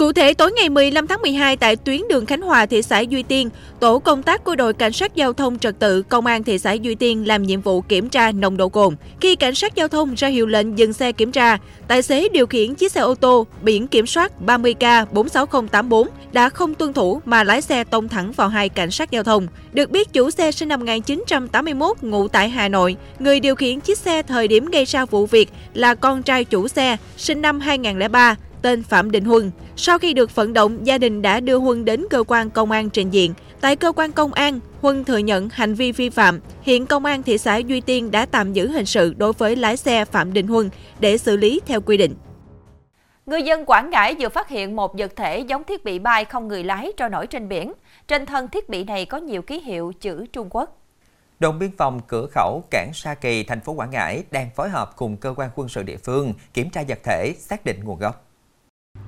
Cụ 0.00 0.12
thể, 0.12 0.34
tối 0.34 0.52
ngày 0.52 0.68
15 0.68 1.06
tháng 1.06 1.22
12 1.22 1.56
tại 1.56 1.76
tuyến 1.76 2.00
đường 2.08 2.26
Khánh 2.26 2.42
Hòa, 2.42 2.66
thị 2.66 2.82
xã 2.82 3.00
Duy 3.00 3.22
Tiên, 3.22 3.50
tổ 3.80 3.98
công 3.98 4.22
tác 4.22 4.44
của 4.44 4.56
đội 4.56 4.72
cảnh 4.72 4.92
sát 4.92 5.14
giao 5.14 5.32
thông 5.32 5.58
trật 5.58 5.78
tự 5.78 6.02
công 6.02 6.26
an 6.26 6.44
thị 6.44 6.58
xã 6.58 6.72
Duy 6.72 6.94
Tiên 6.94 7.28
làm 7.28 7.42
nhiệm 7.42 7.60
vụ 7.60 7.80
kiểm 7.80 8.08
tra 8.08 8.32
nồng 8.32 8.56
độ 8.56 8.68
cồn. 8.68 8.96
Khi 9.20 9.36
cảnh 9.36 9.54
sát 9.54 9.74
giao 9.74 9.88
thông 9.88 10.14
ra 10.14 10.28
hiệu 10.28 10.46
lệnh 10.46 10.78
dừng 10.78 10.92
xe 10.92 11.12
kiểm 11.12 11.32
tra, 11.32 11.58
tài 11.88 12.02
xế 12.02 12.28
điều 12.28 12.46
khiển 12.46 12.74
chiếc 12.74 12.92
xe 12.92 13.00
ô 13.00 13.14
tô 13.14 13.46
biển 13.62 13.86
kiểm 13.86 14.06
soát 14.06 14.32
30K 14.46 15.06
46084 15.12 16.08
đã 16.32 16.48
không 16.48 16.74
tuân 16.74 16.92
thủ 16.92 17.20
mà 17.24 17.44
lái 17.44 17.60
xe 17.60 17.84
tông 17.84 18.08
thẳng 18.08 18.32
vào 18.32 18.48
hai 18.48 18.68
cảnh 18.68 18.90
sát 18.90 19.10
giao 19.10 19.22
thông. 19.22 19.46
Được 19.72 19.90
biết 19.90 20.12
chủ 20.12 20.30
xe 20.30 20.52
sinh 20.52 20.68
năm 20.68 20.80
1981 20.80 21.96
ngụ 22.02 22.28
tại 22.28 22.48
Hà 22.48 22.68
Nội, 22.68 22.96
người 23.18 23.40
điều 23.40 23.54
khiển 23.54 23.80
chiếc 23.80 23.98
xe 23.98 24.22
thời 24.22 24.48
điểm 24.48 24.66
gây 24.66 24.84
ra 24.84 25.04
vụ 25.04 25.26
việc 25.26 25.50
là 25.74 25.94
con 25.94 26.22
trai 26.22 26.44
chủ 26.44 26.68
xe 26.68 26.96
sinh 27.16 27.42
năm 27.42 27.60
2003 27.60 28.36
tên 28.62 28.82
Phạm 28.82 29.10
Đình 29.10 29.24
Huân. 29.24 29.50
Sau 29.76 29.98
khi 29.98 30.14
được 30.14 30.34
vận 30.34 30.52
động, 30.52 30.86
gia 30.86 30.98
đình 30.98 31.22
đã 31.22 31.40
đưa 31.40 31.56
Huân 31.56 31.84
đến 31.84 32.04
cơ 32.10 32.24
quan 32.26 32.50
công 32.50 32.70
an 32.70 32.90
trình 32.90 33.10
diện. 33.10 33.34
Tại 33.60 33.76
cơ 33.76 33.92
quan 33.92 34.12
công 34.12 34.32
an, 34.32 34.60
Huân 34.80 35.04
thừa 35.04 35.18
nhận 35.18 35.48
hành 35.52 35.74
vi 35.74 35.92
vi 35.92 36.10
phạm. 36.10 36.40
Hiện 36.62 36.86
công 36.86 37.04
an 37.04 37.22
thị 37.22 37.38
xã 37.38 37.56
Duy 37.56 37.80
Tiên 37.80 38.10
đã 38.10 38.26
tạm 38.26 38.52
giữ 38.52 38.68
hình 38.68 38.86
sự 38.86 39.14
đối 39.16 39.32
với 39.32 39.56
lái 39.56 39.76
xe 39.76 40.04
Phạm 40.04 40.32
Đình 40.32 40.46
Huân 40.46 40.70
để 41.00 41.18
xử 41.18 41.36
lý 41.36 41.60
theo 41.66 41.80
quy 41.80 41.96
định. 41.96 42.14
Người 43.26 43.42
dân 43.42 43.64
Quảng 43.64 43.90
Ngãi 43.90 44.16
vừa 44.20 44.28
phát 44.28 44.48
hiện 44.48 44.76
một 44.76 44.98
vật 44.98 45.12
thể 45.16 45.38
giống 45.38 45.64
thiết 45.64 45.84
bị 45.84 45.98
bay 45.98 46.24
không 46.24 46.48
người 46.48 46.64
lái 46.64 46.92
trôi 46.96 47.08
nổi 47.08 47.26
trên 47.26 47.48
biển. 47.48 47.72
Trên 48.08 48.26
thân 48.26 48.48
thiết 48.48 48.68
bị 48.68 48.84
này 48.84 49.04
có 49.04 49.18
nhiều 49.18 49.42
ký 49.42 49.60
hiệu 49.60 49.92
chữ 50.00 50.26
Trung 50.32 50.48
Quốc. 50.50 50.76
Đồn 51.40 51.58
biên 51.58 51.70
phòng 51.76 52.00
cửa 52.08 52.26
khẩu 52.34 52.64
Cảng 52.70 52.90
Sa 52.94 53.14
Kỳ, 53.14 53.44
thành 53.44 53.60
phố 53.60 53.72
Quảng 53.72 53.90
Ngãi 53.90 54.22
đang 54.30 54.50
phối 54.56 54.68
hợp 54.68 54.96
cùng 54.96 55.16
cơ 55.16 55.34
quan 55.36 55.50
quân 55.54 55.68
sự 55.68 55.82
địa 55.82 55.96
phương 55.96 56.32
kiểm 56.54 56.70
tra 56.70 56.82
vật 56.88 56.98
thể, 57.04 57.34
xác 57.38 57.64
định 57.64 57.80
nguồn 57.84 57.98
gốc. 57.98 58.29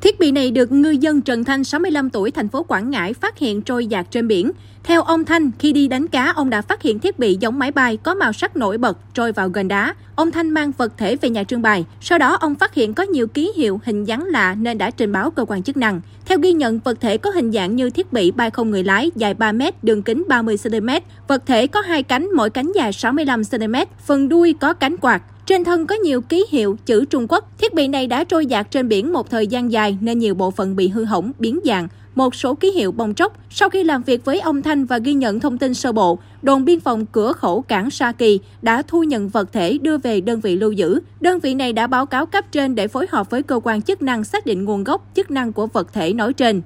Thiết 0.03 0.21
bị 0.21 0.33
này 0.33 0.51
được 0.51 0.73
ngư 0.73 0.91
dân 0.91 1.21
Trần 1.21 1.45
Thanh 1.45 1.65
65 1.65 2.11
tuổi 2.11 2.31
thành 2.31 2.49
phố 2.49 2.63
Quảng 2.63 2.91
Ngãi 2.91 3.15
phát 3.15 3.39
hiện 3.39 3.63
trôi 3.63 3.87
dạt 3.87 4.07
trên 4.11 4.29
biển. 4.29 4.51
Theo 4.85 5.03
ông 5.03 5.25
Thanh, 5.25 5.51
khi 5.59 5.73
đi 5.73 5.89
đánh 5.89 6.09
cá, 6.09 6.33
ông 6.37 6.51
đã 6.51 6.63
phát 6.63 6.83
hiện 6.83 6.99
thiết 6.99 7.19
bị 7.19 7.37
giống 7.41 7.59
máy 7.59 7.71
bay 7.71 7.97
có 7.97 8.15
màu 8.15 8.33
sắc 8.33 8.57
nổi 8.57 8.79
bật 8.79 8.99
trôi 9.15 9.33
vào 9.33 9.49
gần 9.49 9.69
đá. 9.69 9.95
Ông 10.17 10.31
Thanh 10.31 10.51
mang 10.51 10.73
vật 10.79 10.93
thể 10.99 11.17
về 11.17 11.31
nhà 11.31 11.45
trưng 11.45 11.63
bày. 11.63 11.85
Sau 12.01 12.19
đó 12.19 12.37
ông 12.41 12.55
phát 12.55 12.75
hiện 12.75 12.95
có 12.95 13.03
nhiều 13.03 13.27
ký 13.27 13.53
hiệu 13.57 13.81
hình 13.85 14.05
dáng 14.05 14.25
lạ 14.25 14.55
nên 14.55 14.79
đã 14.79 14.91
trình 14.91 15.13
báo 15.13 15.31
cơ 15.31 15.45
quan 15.45 15.63
chức 15.63 15.77
năng. 15.77 16.01
Theo 16.27 16.39
ghi 16.39 16.53
nhận, 16.53 16.79
vật 16.79 17.01
thể 17.01 17.17
có 17.17 17.31
hình 17.31 17.53
dạng 17.53 17.77
như 17.77 17.91
thiết 17.91 18.13
bị 18.13 18.31
bay 18.31 18.51
không 18.51 18.71
người 18.71 18.85
lái 18.85 19.11
dài 19.17 19.35
3 19.35 19.53
m, 19.53 19.61
đường 19.83 20.03
kính 20.03 20.25
30 20.29 20.57
cm. 20.65 20.89
Vật 21.29 21.43
thể 21.47 21.67
có 21.67 21.81
hai 21.81 22.03
cánh, 22.03 22.29
mỗi 22.37 22.51
cánh 22.51 22.73
dài 22.75 22.93
65 22.93 23.43
cm, 23.45 23.75
phần 24.07 24.29
đuôi 24.29 24.55
có 24.61 24.73
cánh 24.73 24.97
quạt. 24.97 25.23
Trên 25.47 25.65
thân 25.65 25.87
có 25.87 25.95
nhiều 25.95 26.21
ký 26.21 26.47
hiệu 26.51 26.77
chữ 26.87 27.05
Trung 27.05 27.27
Quốc. 27.29 27.49
Thiết 27.59 27.75
bị 27.75 27.89
này 27.89 28.07
đã 28.07 28.25
trôi 28.25 28.47
dạt 28.47 28.71
trên 28.71 28.89
biển 28.89 29.13
một 29.13 29.31
thời 29.31 29.47
gian 29.47 29.73
dài 29.73 29.99
nên 30.01 30.19
nhiều 30.19 30.35
bộ 30.35 30.51
phận 30.51 30.77
bị 30.77 30.89
hư 30.89 31.05
hỏng, 31.05 31.33
biến 31.39 31.61
dạng, 31.65 31.89
một 32.15 32.35
số 32.35 32.55
ký 32.55 32.71
hiệu 32.71 32.93
bong 32.93 33.15
tróc. 33.15 33.37
Sau 33.51 33.69
khi 33.69 33.85
làm 33.85 34.03
việc 34.03 34.25
với 34.25 34.41
ông 34.41 34.63
Thanh 34.63 34.85
và 34.85 34.99
ghi 34.99 35.15
nhận 35.15 35.41
thông 35.41 35.59
tin 35.59 35.75
sơ 35.75 35.93
bộ, 35.93 36.19
đồn 36.43 36.65
biên 36.65 36.81
phòng 36.81 37.07
cửa 37.07 37.33
khẩu 37.33 37.63
cảng 37.63 37.91
Sa 37.91 38.13
Kỳ 38.13 38.41
đã 38.63 38.83
thu 38.83 39.03
nhận 39.03 39.29
vật 39.29 39.53
thể 39.53 39.79
đưa 39.83 39.99
về 39.99 40.21
đơn 40.21 40.41
vị 40.41 40.57
lưu 40.57 40.73
giữ. 40.73 41.01
Đơn 41.21 41.39
vị 41.39 41.55
này 41.55 41.73
đã 41.73 41.87
báo 41.87 42.07
cáo 42.07 42.27
cấp 42.27 42.45
trên 42.53 42.75
để 42.75 42.89
phối 42.89 43.07
hợp 43.11 43.31
với 43.31 43.43
cơ 43.43 43.61
quan 43.65 43.83
chức 43.83 44.03
năng 44.03 44.25
xác 44.25 44.47
định 44.47 44.65
nguồn 44.65 44.85
gốc 44.85 45.11
chức 45.15 45.31
năng 45.31 45.53
của 45.53 45.67
vật 45.67 45.93
thể 45.93 46.13
nói 46.13 46.33
trên. 46.33 46.63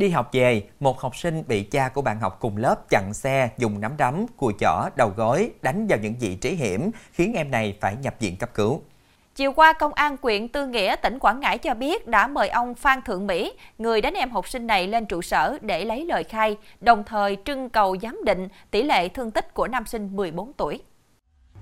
Đi 0.00 0.08
học 0.08 0.28
về, 0.32 0.62
một 0.80 1.00
học 1.00 1.16
sinh 1.16 1.42
bị 1.48 1.62
cha 1.62 1.88
của 1.88 2.02
bạn 2.02 2.20
học 2.20 2.36
cùng 2.40 2.56
lớp 2.56 2.88
chặn 2.88 3.14
xe, 3.14 3.48
dùng 3.58 3.80
nắm 3.80 3.92
đấm, 3.96 4.26
cùi 4.36 4.52
chỏ, 4.60 4.88
đầu 4.96 5.12
gối, 5.16 5.50
đánh 5.62 5.86
vào 5.86 5.98
những 5.98 6.14
vị 6.20 6.34
trí 6.34 6.50
hiểm, 6.50 6.90
khiến 7.12 7.32
em 7.34 7.50
này 7.50 7.76
phải 7.80 7.96
nhập 8.02 8.14
viện 8.20 8.36
cấp 8.36 8.50
cứu. 8.54 8.80
Chiều 9.34 9.52
qua, 9.52 9.72
Công 9.72 9.92
an 9.94 10.16
quyện 10.16 10.48
Tư 10.48 10.66
Nghĩa, 10.66 10.96
tỉnh 10.96 11.18
Quảng 11.18 11.40
Ngãi 11.40 11.58
cho 11.58 11.74
biết 11.74 12.06
đã 12.06 12.26
mời 12.26 12.48
ông 12.48 12.74
Phan 12.74 13.02
Thượng 13.02 13.26
Mỹ, 13.26 13.52
người 13.78 14.00
đánh 14.00 14.14
em 14.14 14.30
học 14.30 14.48
sinh 14.48 14.66
này 14.66 14.86
lên 14.86 15.06
trụ 15.06 15.22
sở 15.22 15.58
để 15.60 15.84
lấy 15.84 16.04
lời 16.04 16.24
khai, 16.24 16.56
đồng 16.80 17.04
thời 17.04 17.36
trưng 17.44 17.68
cầu 17.68 17.96
giám 18.02 18.18
định 18.24 18.48
tỷ 18.70 18.82
lệ 18.82 19.08
thương 19.08 19.30
tích 19.30 19.54
của 19.54 19.68
nam 19.68 19.86
sinh 19.86 20.16
14 20.16 20.52
tuổi. 20.52 20.82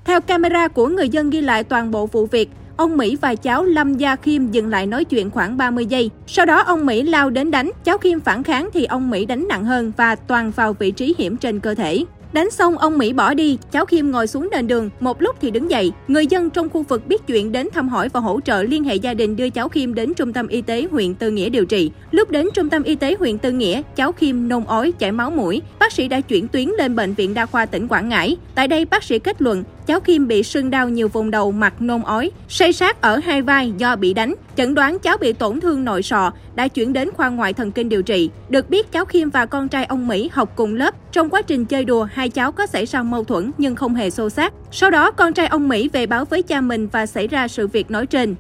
Theo 0.05 0.21
camera 0.21 0.69
của 0.69 0.87
người 0.87 1.09
dân 1.09 1.31
ghi 1.31 1.41
lại 1.41 1.65
toàn 1.65 1.91
bộ 1.91 2.07
vụ 2.07 2.27
việc, 2.27 2.51
ông 2.79 2.97
Mỹ 2.97 3.17
và 3.21 3.35
cháu 3.35 3.65
Lâm 3.65 3.95
Gia 3.95 4.17
Khiêm 4.17 4.51
dừng 4.51 4.69
lại 4.69 4.87
nói 4.87 5.05
chuyện 5.05 5.31
khoảng 5.31 5.57
30 5.57 5.87
giây. 5.87 6.11
Sau 6.27 6.47
đó 6.47 6.63
ông 6.63 6.87
Mỹ 6.87 7.03
lao 7.03 7.31
đến 7.31 7.51
đánh, 7.51 7.71
cháu 7.85 7.99
Khiêm 7.99 8.21
phản 8.21 8.43
kháng 8.43 8.69
thì 8.75 8.85
ông 8.85 9.11
Mỹ 9.11 9.25
đánh 9.27 9.49
nặng 9.49 9.65
hơn 9.65 9.93
và 9.97 10.15
toàn 10.15 10.51
vào 10.51 10.73
vị 10.73 10.91
trí 10.91 11.15
hiểm 11.19 11.37
trên 11.37 11.61
cơ 11.61 11.75
thể. 11.75 12.05
Đánh 12.33 12.51
xong 12.51 12.79
ông 12.79 12.99
Mỹ 12.99 13.13
bỏ 13.13 13.35
đi, 13.35 13.59
cháu 13.73 13.85
Khiêm 13.85 14.11
ngồi 14.11 14.27
xuống 14.27 14.49
nền 14.53 14.67
đường, 14.67 14.91
một 15.01 15.23
lúc 15.23 15.37
thì 15.41 15.51
đứng 15.51 15.71
dậy. 15.71 15.93
Người 16.09 16.27
dân 16.27 16.51
trong 16.51 16.69
khu 16.69 16.83
vực 16.83 17.07
biết 17.07 17.27
chuyện 17.27 17.53
đến 17.53 17.69
thăm 17.73 17.89
hỏi 17.89 18.09
và 18.09 18.21
hỗ 18.21 18.41
trợ 18.41 18.63
liên 18.63 18.85
hệ 18.85 18.95
gia 18.95 19.15
đình 19.15 19.37
đưa 19.37 19.51
cháu 19.51 19.69
Khiêm 19.69 19.95
đến 19.95 20.15
trung 20.15 20.33
tâm 20.33 20.49
y 20.49 20.63
tế 20.63 20.87
huyện 20.91 21.15
Tư 21.15 21.31
Nghĩa 21.31 21.49
điều 21.49 21.65
trị. 21.65 21.91
Lúc 22.11 22.31
đến 22.31 22.47
trung 22.55 22.69
tâm 22.69 22.83
y 22.83 22.95
tế 22.95 23.17
huyện 23.19 23.39
Tư 23.39 23.53
Nghĩa, 23.53 23.83
cháu 23.97 24.13
Khiêm 24.13 24.49
nôn 24.49 24.65
ói, 24.65 24.93
chảy 24.93 25.13
máu 25.13 25.31
mũi. 25.31 25.63
Bác 25.79 25.93
sĩ 25.93 26.09
đã 26.09 26.21
chuyển 26.21 26.49
tuyến 26.49 26.69
lên 26.79 26.97
bệnh 26.97 27.15
viện 27.15 27.35
đa 27.35 27.47
khoa 27.47 27.67
tỉnh 27.67 27.89
Quảng 27.89 28.09
Ngãi. 28.09 28.37
Tại 28.55 28.69
đây 28.69 28.85
bác 28.85 29.05
sĩ 29.05 29.19
kết 29.19 29.43
luận 29.43 29.65
cháu 29.89 30.01
Kim 30.01 30.29
bị 30.29 30.43
sưng 30.43 30.71
đau 30.71 30.89
nhiều 30.89 31.09
vùng 31.09 31.31
đầu, 31.31 31.53
mặt 31.53 31.83
nôn 31.83 32.03
ói, 32.03 32.31
say 32.49 32.73
sát 32.73 33.01
ở 33.01 33.17
hai 33.17 33.43
vai 33.43 33.73
do 33.77 33.97
bị 33.97 34.15
đánh. 34.15 34.35
Chẩn 34.57 34.75
đoán 34.75 34.99
cháu 34.99 35.17
bị 35.17 35.33
tổn 35.33 35.61
thương 35.61 35.85
nội 35.85 36.03
sọ, 36.03 36.33
đã 36.55 36.69
chuyển 36.69 36.93
đến 36.93 37.11
khoa 37.17 37.29
ngoại 37.29 37.53
thần 37.53 37.73
kinh 37.73 37.89
điều 37.89 38.03
trị. 38.03 38.31
Được 38.49 38.71
biết 38.71 38.93
cháu 38.93 39.05
Kim 39.05 39.31
và 39.31 39.47
con 39.47 39.69
trai 39.69 39.85
ông 39.85 40.09
Mỹ 40.09 40.31
học 40.33 40.53
cùng 40.57 40.75
lớp. 40.75 40.95
Trong 41.13 41.31
quá 41.31 41.43
trình 41.43 41.65
chơi 41.65 41.85
đùa, 41.85 42.09
hai 42.13 42.29
cháu 42.29 42.53
có 42.53 42.67
xảy 42.67 42.87
ra 42.87 43.03
mâu 43.03 43.25
thuẫn 43.25 43.51
nhưng 43.59 43.77
không 43.77 43.95
hề 43.95 44.11
xô 44.11 44.31
xát. 44.31 44.53
Sau 44.71 44.91
đó 44.91 45.11
con 45.11 45.33
trai 45.33 45.47
ông 45.47 45.69
Mỹ 45.69 45.89
về 45.93 46.07
báo 46.07 46.25
với 46.25 46.43
cha 46.43 46.61
mình 46.61 46.89
và 46.89 47.07
xảy 47.07 47.29
ra 47.29 47.49
sự 47.49 47.67
việc 47.67 47.91
nói 47.91 48.07
trên. 48.07 48.35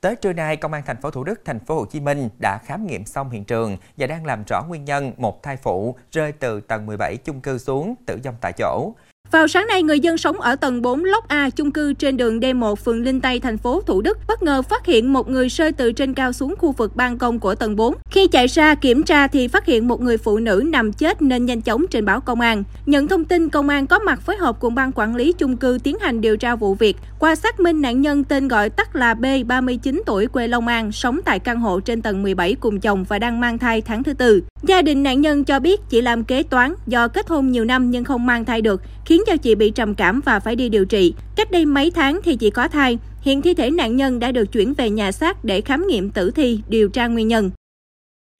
Tới 0.00 0.16
trưa 0.16 0.32
nay, 0.32 0.56
Công 0.56 0.72
an 0.72 0.82
thành 0.86 1.00
phố 1.02 1.10
Thủ 1.10 1.24
Đức, 1.24 1.40
thành 1.44 1.60
phố 1.60 1.74
Hồ 1.74 1.84
Chí 1.84 2.00
Minh 2.00 2.28
đã 2.42 2.58
khám 2.64 2.86
nghiệm 2.86 3.04
xong 3.04 3.30
hiện 3.30 3.44
trường 3.44 3.76
và 3.96 4.06
đang 4.06 4.26
làm 4.26 4.42
rõ 4.48 4.62
nguyên 4.68 4.84
nhân 4.84 5.12
một 5.16 5.42
thai 5.42 5.56
phụ 5.56 5.96
rơi 6.12 6.32
từ 6.32 6.60
tầng 6.60 6.86
17 6.86 7.16
chung 7.24 7.40
cư 7.40 7.58
xuống 7.58 7.94
tử 8.06 8.18
vong 8.24 8.34
tại 8.40 8.52
chỗ. 8.58 8.92
Vào 9.30 9.48
sáng 9.48 9.66
nay, 9.66 9.82
người 9.82 10.00
dân 10.00 10.18
sống 10.18 10.40
ở 10.40 10.56
tầng 10.56 10.82
4 10.82 11.04
Lốc 11.04 11.28
A 11.28 11.50
chung 11.50 11.70
cư 11.70 11.92
trên 11.92 12.16
đường 12.16 12.40
D1 12.40 12.74
phường 12.74 13.02
Linh 13.02 13.20
Tây 13.20 13.40
thành 13.40 13.58
phố 13.58 13.82
Thủ 13.86 14.00
Đức 14.00 14.18
bất 14.28 14.42
ngờ 14.42 14.62
phát 14.62 14.86
hiện 14.86 15.12
một 15.12 15.28
người 15.28 15.48
rơi 15.48 15.72
từ 15.72 15.92
trên 15.92 16.14
cao 16.14 16.32
xuống 16.32 16.54
khu 16.58 16.72
vực 16.72 16.96
ban 16.96 17.18
công 17.18 17.38
của 17.38 17.54
tầng 17.54 17.76
4. 17.76 17.94
Khi 18.10 18.26
chạy 18.26 18.46
ra 18.46 18.74
kiểm 18.74 19.02
tra 19.02 19.26
thì 19.26 19.48
phát 19.48 19.66
hiện 19.66 19.88
một 19.88 20.00
người 20.00 20.18
phụ 20.18 20.38
nữ 20.38 20.62
nằm 20.66 20.92
chết 20.92 21.22
nên 21.22 21.46
nhanh 21.46 21.60
chóng 21.60 21.84
trình 21.90 22.04
báo 22.04 22.20
công 22.20 22.40
an. 22.40 22.64
Nhận 22.86 23.08
thông 23.08 23.24
tin, 23.24 23.48
công 23.48 23.68
an 23.68 23.86
có 23.86 23.98
mặt 23.98 24.20
phối 24.20 24.36
hợp 24.36 24.56
cùng 24.60 24.74
ban 24.74 24.92
quản 24.94 25.16
lý 25.16 25.32
chung 25.32 25.56
cư 25.56 25.78
tiến 25.82 25.96
hành 26.00 26.20
điều 26.20 26.36
tra 26.36 26.56
vụ 26.56 26.74
việc. 26.74 26.96
Qua 27.18 27.34
xác 27.34 27.60
minh 27.60 27.80
nạn 27.80 28.00
nhân 28.00 28.24
tên 28.24 28.48
gọi 28.48 28.70
tắt 28.70 28.96
là 28.96 29.14
B, 29.14 29.24
39 29.46 30.02
tuổi 30.06 30.26
quê 30.26 30.48
Long 30.48 30.66
An, 30.66 30.92
sống 30.92 31.20
tại 31.24 31.38
căn 31.38 31.60
hộ 31.60 31.80
trên 31.80 32.02
tầng 32.02 32.22
17 32.22 32.54
cùng 32.54 32.80
chồng 32.80 33.04
và 33.04 33.18
đang 33.18 33.40
mang 33.40 33.58
thai 33.58 33.80
tháng 33.80 34.02
thứ 34.02 34.12
tư. 34.12 34.42
Gia 34.62 34.82
đình 34.82 35.02
nạn 35.02 35.20
nhân 35.20 35.44
cho 35.44 35.60
biết 35.60 35.80
chị 35.88 36.00
làm 36.00 36.24
kế 36.24 36.42
toán 36.42 36.74
do 36.86 37.08
kết 37.08 37.28
hôn 37.28 37.52
nhiều 37.52 37.64
năm 37.64 37.90
nhưng 37.90 38.04
không 38.04 38.26
mang 38.26 38.44
thai 38.44 38.62
được, 38.62 38.82
khiến 39.04 39.22
cho 39.26 39.36
chị 39.36 39.54
bị 39.54 39.70
trầm 39.70 39.94
cảm 39.94 40.20
và 40.24 40.40
phải 40.40 40.56
đi 40.56 40.68
điều 40.68 40.84
trị. 40.84 41.14
Cách 41.36 41.50
đây 41.50 41.66
mấy 41.66 41.90
tháng 41.90 42.20
thì 42.24 42.36
chị 42.36 42.50
có 42.50 42.68
thai, 42.68 42.98
hiện 43.20 43.42
thi 43.42 43.54
thể 43.54 43.70
nạn 43.70 43.96
nhân 43.96 44.18
đã 44.18 44.32
được 44.32 44.52
chuyển 44.52 44.74
về 44.74 44.90
nhà 44.90 45.12
xác 45.12 45.44
để 45.44 45.60
khám 45.60 45.86
nghiệm 45.86 46.10
tử 46.10 46.30
thi, 46.30 46.60
điều 46.68 46.88
tra 46.88 47.06
nguyên 47.06 47.28
nhân. 47.28 47.50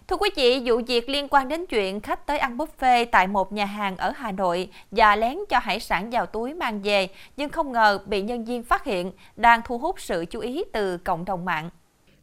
Thưa 0.08 0.16
quý 0.16 0.30
vị, 0.36 0.62
vụ 0.64 0.80
việc 0.86 1.08
liên 1.08 1.28
quan 1.30 1.48
đến 1.48 1.66
chuyện 1.66 2.00
khách 2.00 2.26
tới 2.26 2.38
ăn 2.38 2.58
buffet 2.58 3.06
tại 3.12 3.26
một 3.26 3.52
nhà 3.52 3.64
hàng 3.64 3.96
ở 3.96 4.12
Hà 4.16 4.32
Nội 4.32 4.68
và 4.90 5.16
lén 5.16 5.38
cho 5.48 5.58
hải 5.58 5.80
sản 5.80 6.10
vào 6.10 6.26
túi 6.26 6.54
mang 6.54 6.82
về, 6.82 7.08
nhưng 7.36 7.50
không 7.50 7.72
ngờ 7.72 7.98
bị 8.06 8.22
nhân 8.22 8.44
viên 8.44 8.62
phát 8.62 8.84
hiện, 8.84 9.12
đang 9.36 9.60
thu 9.64 9.78
hút 9.78 10.00
sự 10.00 10.25
chú 10.30 10.40
ý 10.40 10.64
từ 10.72 10.98
cộng 10.98 11.25
đồng 11.25 11.44
mạng. 11.44 11.70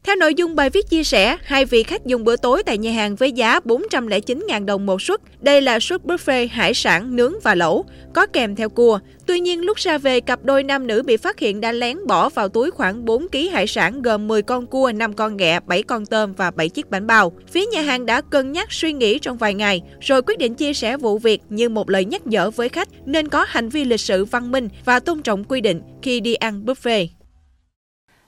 Theo 0.03 0.15
nội 0.15 0.35
dung 0.35 0.55
bài 0.55 0.69
viết 0.69 0.89
chia 0.89 1.03
sẻ, 1.03 1.37
hai 1.43 1.65
vị 1.65 1.83
khách 1.83 2.05
dùng 2.05 2.23
bữa 2.23 2.35
tối 2.35 2.63
tại 2.63 2.77
nhà 2.77 2.91
hàng 2.91 3.15
với 3.15 3.31
giá 3.31 3.59
409.000 3.59 4.65
đồng 4.65 4.85
một 4.85 5.01
suất. 5.01 5.21
Đây 5.39 5.61
là 5.61 5.79
suất 5.79 6.01
buffet 6.03 6.47
hải 6.51 6.73
sản, 6.73 7.15
nướng 7.15 7.33
và 7.43 7.55
lẩu, 7.55 7.85
có 8.13 8.25
kèm 8.25 8.55
theo 8.55 8.69
cua. 8.69 8.99
Tuy 9.25 9.39
nhiên, 9.39 9.61
lúc 9.61 9.77
ra 9.77 9.97
về, 9.97 10.19
cặp 10.19 10.43
đôi 10.43 10.63
nam 10.63 10.87
nữ 10.87 11.03
bị 11.03 11.17
phát 11.17 11.39
hiện 11.39 11.61
đã 11.61 11.71
lén 11.71 11.97
bỏ 12.07 12.29
vào 12.29 12.49
túi 12.49 12.71
khoảng 12.71 13.05
4 13.05 13.27
kg 13.29 13.37
hải 13.51 13.67
sản 13.67 14.01
gồm 14.01 14.27
10 14.27 14.41
con 14.41 14.67
cua, 14.67 14.91
5 14.91 15.13
con 15.13 15.37
ghẹ, 15.37 15.59
7 15.65 15.83
con 15.83 16.05
tôm 16.05 16.33
và 16.33 16.51
7 16.51 16.69
chiếc 16.69 16.89
bánh 16.89 17.07
bao. 17.07 17.31
Phía 17.51 17.65
nhà 17.65 17.81
hàng 17.81 18.05
đã 18.05 18.21
cân 18.21 18.51
nhắc 18.51 18.71
suy 18.71 18.93
nghĩ 18.93 19.19
trong 19.19 19.37
vài 19.37 19.53
ngày, 19.53 19.81
rồi 19.99 20.21
quyết 20.21 20.37
định 20.37 20.55
chia 20.55 20.73
sẻ 20.73 20.97
vụ 20.97 21.17
việc 21.17 21.41
như 21.49 21.69
một 21.69 21.89
lời 21.89 22.05
nhắc 22.05 22.27
nhở 22.27 22.51
với 22.51 22.69
khách 22.69 22.89
nên 23.05 23.27
có 23.27 23.45
hành 23.47 23.69
vi 23.69 23.85
lịch 23.85 24.01
sự 24.01 24.25
văn 24.25 24.51
minh 24.51 24.69
và 24.85 24.99
tôn 24.99 25.21
trọng 25.21 25.43
quy 25.43 25.61
định 25.61 25.81
khi 26.01 26.19
đi 26.19 26.33
ăn 26.33 26.65
buffet. 26.65 27.07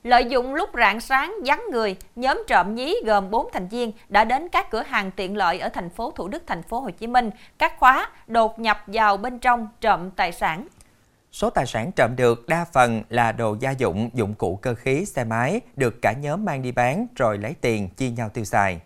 Lợi 0.05 0.25
dụng 0.25 0.53
lúc 0.53 0.69
rạng 0.73 0.99
sáng 0.99 1.35
vắng 1.45 1.63
người, 1.71 1.95
nhóm 2.15 2.43
trộm 2.47 2.75
nhí 2.75 2.95
gồm 3.05 3.31
4 3.31 3.49
thành 3.53 3.67
viên 3.67 3.91
đã 4.09 4.23
đến 4.23 4.49
các 4.49 4.71
cửa 4.71 4.81
hàng 4.81 5.11
tiện 5.11 5.37
lợi 5.37 5.59
ở 5.59 5.69
thành 5.69 5.89
phố 5.89 6.11
Thủ 6.11 6.27
Đức, 6.27 6.43
thành 6.47 6.63
phố 6.63 6.79
Hồ 6.79 6.89
Chí 6.89 7.07
Minh, 7.07 7.29
cắt 7.57 7.73
khóa, 7.79 8.09
đột 8.27 8.59
nhập 8.59 8.77
vào 8.87 9.17
bên 9.17 9.39
trong 9.39 9.67
trộm 9.81 10.11
tài 10.11 10.31
sản. 10.31 10.67
Số 11.31 11.49
tài 11.49 11.65
sản 11.65 11.91
trộm 11.95 12.15
được 12.15 12.47
đa 12.47 12.65
phần 12.73 13.03
là 13.09 13.31
đồ 13.31 13.57
gia 13.59 13.71
dụng, 13.71 14.09
dụng 14.13 14.33
cụ 14.33 14.59
cơ 14.61 14.75
khí, 14.75 15.05
xe 15.05 15.23
máy, 15.23 15.61
được 15.75 16.01
cả 16.01 16.11
nhóm 16.11 16.45
mang 16.45 16.61
đi 16.61 16.71
bán 16.71 17.07
rồi 17.15 17.37
lấy 17.37 17.55
tiền 17.61 17.89
chia 17.89 18.09
nhau 18.09 18.29
tiêu 18.29 18.43
xài. 18.45 18.79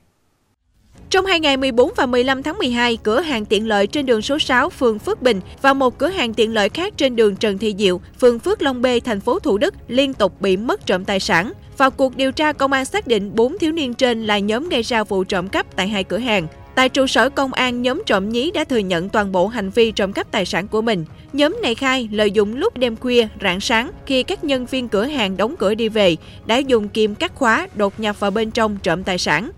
Trong 1.09 1.25
hai 1.25 1.39
ngày 1.39 1.57
14 1.57 1.91
và 1.95 2.05
15 2.05 2.43
tháng 2.43 2.57
12, 2.57 2.97
cửa 3.03 3.21
hàng 3.21 3.45
tiện 3.45 3.67
lợi 3.67 3.87
trên 3.87 4.05
đường 4.05 4.21
số 4.21 4.39
6, 4.39 4.69
phường 4.69 4.99
Phước 4.99 5.21
Bình 5.21 5.41
và 5.61 5.73
một 5.73 5.97
cửa 5.97 6.07
hàng 6.07 6.33
tiện 6.33 6.53
lợi 6.53 6.69
khác 6.69 6.93
trên 6.97 7.15
đường 7.15 7.35
Trần 7.35 7.57
Thị 7.57 7.75
Diệu, 7.77 8.01
phường 8.19 8.39
Phước 8.39 8.61
Long 8.61 8.81
B, 8.81 8.85
thành 9.05 9.19
phố 9.19 9.39
Thủ 9.39 9.57
Đức 9.57 9.73
liên 9.87 10.13
tục 10.13 10.41
bị 10.41 10.57
mất 10.57 10.85
trộm 10.85 11.05
tài 11.05 11.19
sản. 11.19 11.53
Vào 11.77 11.91
cuộc 11.91 12.17
điều 12.17 12.31
tra, 12.31 12.53
công 12.53 12.71
an 12.71 12.85
xác 12.85 13.07
định 13.07 13.35
4 13.35 13.57
thiếu 13.57 13.71
niên 13.71 13.93
trên 13.93 14.25
là 14.25 14.39
nhóm 14.39 14.69
gây 14.69 14.81
ra 14.81 15.03
vụ 15.03 15.23
trộm 15.23 15.49
cắp 15.49 15.75
tại 15.75 15.87
hai 15.87 16.03
cửa 16.03 16.17
hàng. 16.17 16.47
Tại 16.75 16.89
trụ 16.89 17.07
sở 17.07 17.29
công 17.29 17.53
an, 17.53 17.81
nhóm 17.81 18.01
trộm 18.05 18.29
nhí 18.29 18.51
đã 18.51 18.63
thừa 18.63 18.77
nhận 18.77 19.09
toàn 19.09 19.31
bộ 19.31 19.47
hành 19.47 19.69
vi 19.69 19.91
trộm 19.91 20.13
cắp 20.13 20.31
tài 20.31 20.45
sản 20.45 20.67
của 20.67 20.81
mình. 20.81 21.05
Nhóm 21.33 21.57
này 21.63 21.75
khai 21.75 22.09
lợi 22.11 22.31
dụng 22.31 22.55
lúc 22.55 22.77
đêm 22.77 22.95
khuya, 22.95 23.27
rạng 23.41 23.59
sáng 23.59 23.91
khi 24.05 24.23
các 24.23 24.43
nhân 24.43 24.65
viên 24.65 24.89
cửa 24.89 25.05
hàng 25.05 25.37
đóng 25.37 25.55
cửa 25.59 25.73
đi 25.73 25.89
về, 25.89 26.15
đã 26.45 26.57
dùng 26.57 26.89
kim 26.89 27.15
cắt 27.15 27.35
khóa 27.35 27.67
đột 27.75 27.99
nhập 27.99 28.19
vào 28.19 28.31
bên 28.31 28.51
trong 28.51 28.77
trộm 28.83 29.03
tài 29.03 29.17
sản. 29.17 29.51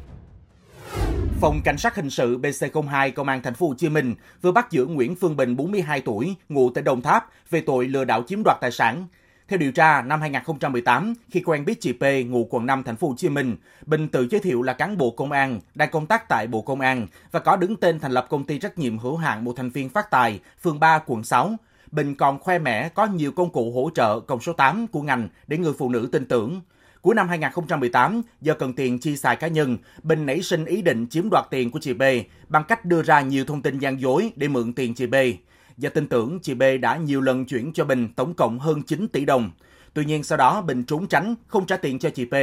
Phòng 1.41 1.61
Cảnh 1.63 1.77
sát 1.77 1.95
hình 1.95 2.09
sự 2.09 2.37
BC02 2.37 3.11
Công 3.11 3.27
an 3.27 3.41
thành 3.41 3.53
phố 3.53 3.67
Hồ 3.67 3.73
Chí 3.77 3.89
Minh 3.89 4.15
vừa 4.41 4.51
bắt 4.51 4.71
giữ 4.71 4.85
Nguyễn 4.85 5.15
Phương 5.15 5.37
Bình 5.37 5.55
42 5.55 6.01
tuổi, 6.01 6.35
ngụ 6.49 6.69
tại 6.69 6.83
Đồng 6.83 7.01
Tháp 7.01 7.29
về 7.49 7.61
tội 7.61 7.87
lừa 7.87 8.05
đảo 8.05 8.23
chiếm 8.27 8.41
đoạt 8.45 8.57
tài 8.61 8.71
sản. 8.71 9.07
Theo 9.47 9.57
điều 9.57 9.71
tra, 9.71 10.01
năm 10.01 10.21
2018, 10.21 11.13
khi 11.29 11.41
quen 11.41 11.65
biết 11.65 11.81
chị 11.81 11.93
P 11.93 12.03
ngụ 12.25 12.47
quận 12.49 12.65
5 12.65 12.83
thành 12.83 12.95
phố 12.95 13.07
Hồ 13.07 13.15
Chí 13.17 13.29
Minh, 13.29 13.55
Bình 13.85 14.07
tự 14.07 14.27
giới 14.31 14.41
thiệu 14.41 14.61
là 14.61 14.73
cán 14.73 14.97
bộ 14.97 15.11
công 15.11 15.31
an, 15.31 15.59
đang 15.75 15.89
công 15.91 16.05
tác 16.05 16.29
tại 16.29 16.47
Bộ 16.47 16.61
Công 16.61 16.81
an 16.81 17.07
và 17.31 17.39
có 17.39 17.55
đứng 17.55 17.75
tên 17.75 17.99
thành 17.99 18.11
lập 18.11 18.27
công 18.29 18.43
ty 18.43 18.59
trách 18.59 18.77
nhiệm 18.77 18.97
hữu 18.97 19.17
hạn 19.17 19.43
một 19.43 19.53
thành 19.57 19.69
viên 19.69 19.89
phát 19.89 20.11
tài, 20.11 20.39
phường 20.63 20.79
3, 20.79 20.99
quận 21.05 21.23
6. 21.23 21.55
Bình 21.91 22.15
còn 22.15 22.39
khoe 22.39 22.59
mẽ 22.59 22.89
có 22.89 23.05
nhiều 23.05 23.31
công 23.31 23.49
cụ 23.49 23.71
hỗ 23.71 23.89
trợ 23.95 24.19
công 24.19 24.41
số 24.41 24.53
8 24.53 24.87
của 24.87 25.01
ngành 25.01 25.29
để 25.47 25.57
người 25.57 25.73
phụ 25.77 25.89
nữ 25.89 26.09
tin 26.11 26.25
tưởng. 26.25 26.61
Cuối 27.01 27.15
năm 27.15 27.29
2018, 27.29 28.21
do 28.41 28.53
cần 28.53 28.73
tiền 28.73 28.99
chi 28.99 29.17
xài 29.17 29.35
cá 29.35 29.47
nhân, 29.47 29.77
Bình 30.03 30.25
nảy 30.25 30.41
sinh 30.41 30.65
ý 30.65 30.81
định 30.81 31.07
chiếm 31.09 31.29
đoạt 31.31 31.45
tiền 31.49 31.71
của 31.71 31.79
chị 31.79 31.93
B 31.93 32.01
bằng 32.49 32.63
cách 32.63 32.85
đưa 32.85 33.03
ra 33.03 33.21
nhiều 33.21 33.45
thông 33.45 33.61
tin 33.61 33.79
gian 33.79 34.01
dối 34.01 34.31
để 34.35 34.47
mượn 34.47 34.73
tiền 34.73 34.93
chị 34.93 35.05
B. 35.05 35.15
Do 35.77 35.89
tin 35.89 36.07
tưởng, 36.07 36.39
chị 36.41 36.53
B 36.53 36.63
đã 36.81 36.95
nhiều 36.97 37.21
lần 37.21 37.45
chuyển 37.45 37.73
cho 37.73 37.85
Bình 37.85 38.13
tổng 38.15 38.33
cộng 38.33 38.59
hơn 38.59 38.81
9 38.83 39.07
tỷ 39.07 39.25
đồng. 39.25 39.51
Tuy 39.93 40.05
nhiên 40.05 40.23
sau 40.23 40.37
đó 40.37 40.61
Bình 40.61 40.83
trốn 40.83 41.07
tránh, 41.07 41.35
không 41.47 41.65
trả 41.65 41.77
tiền 41.77 41.99
cho 41.99 42.09
chị 42.09 42.25
P. 42.25 42.33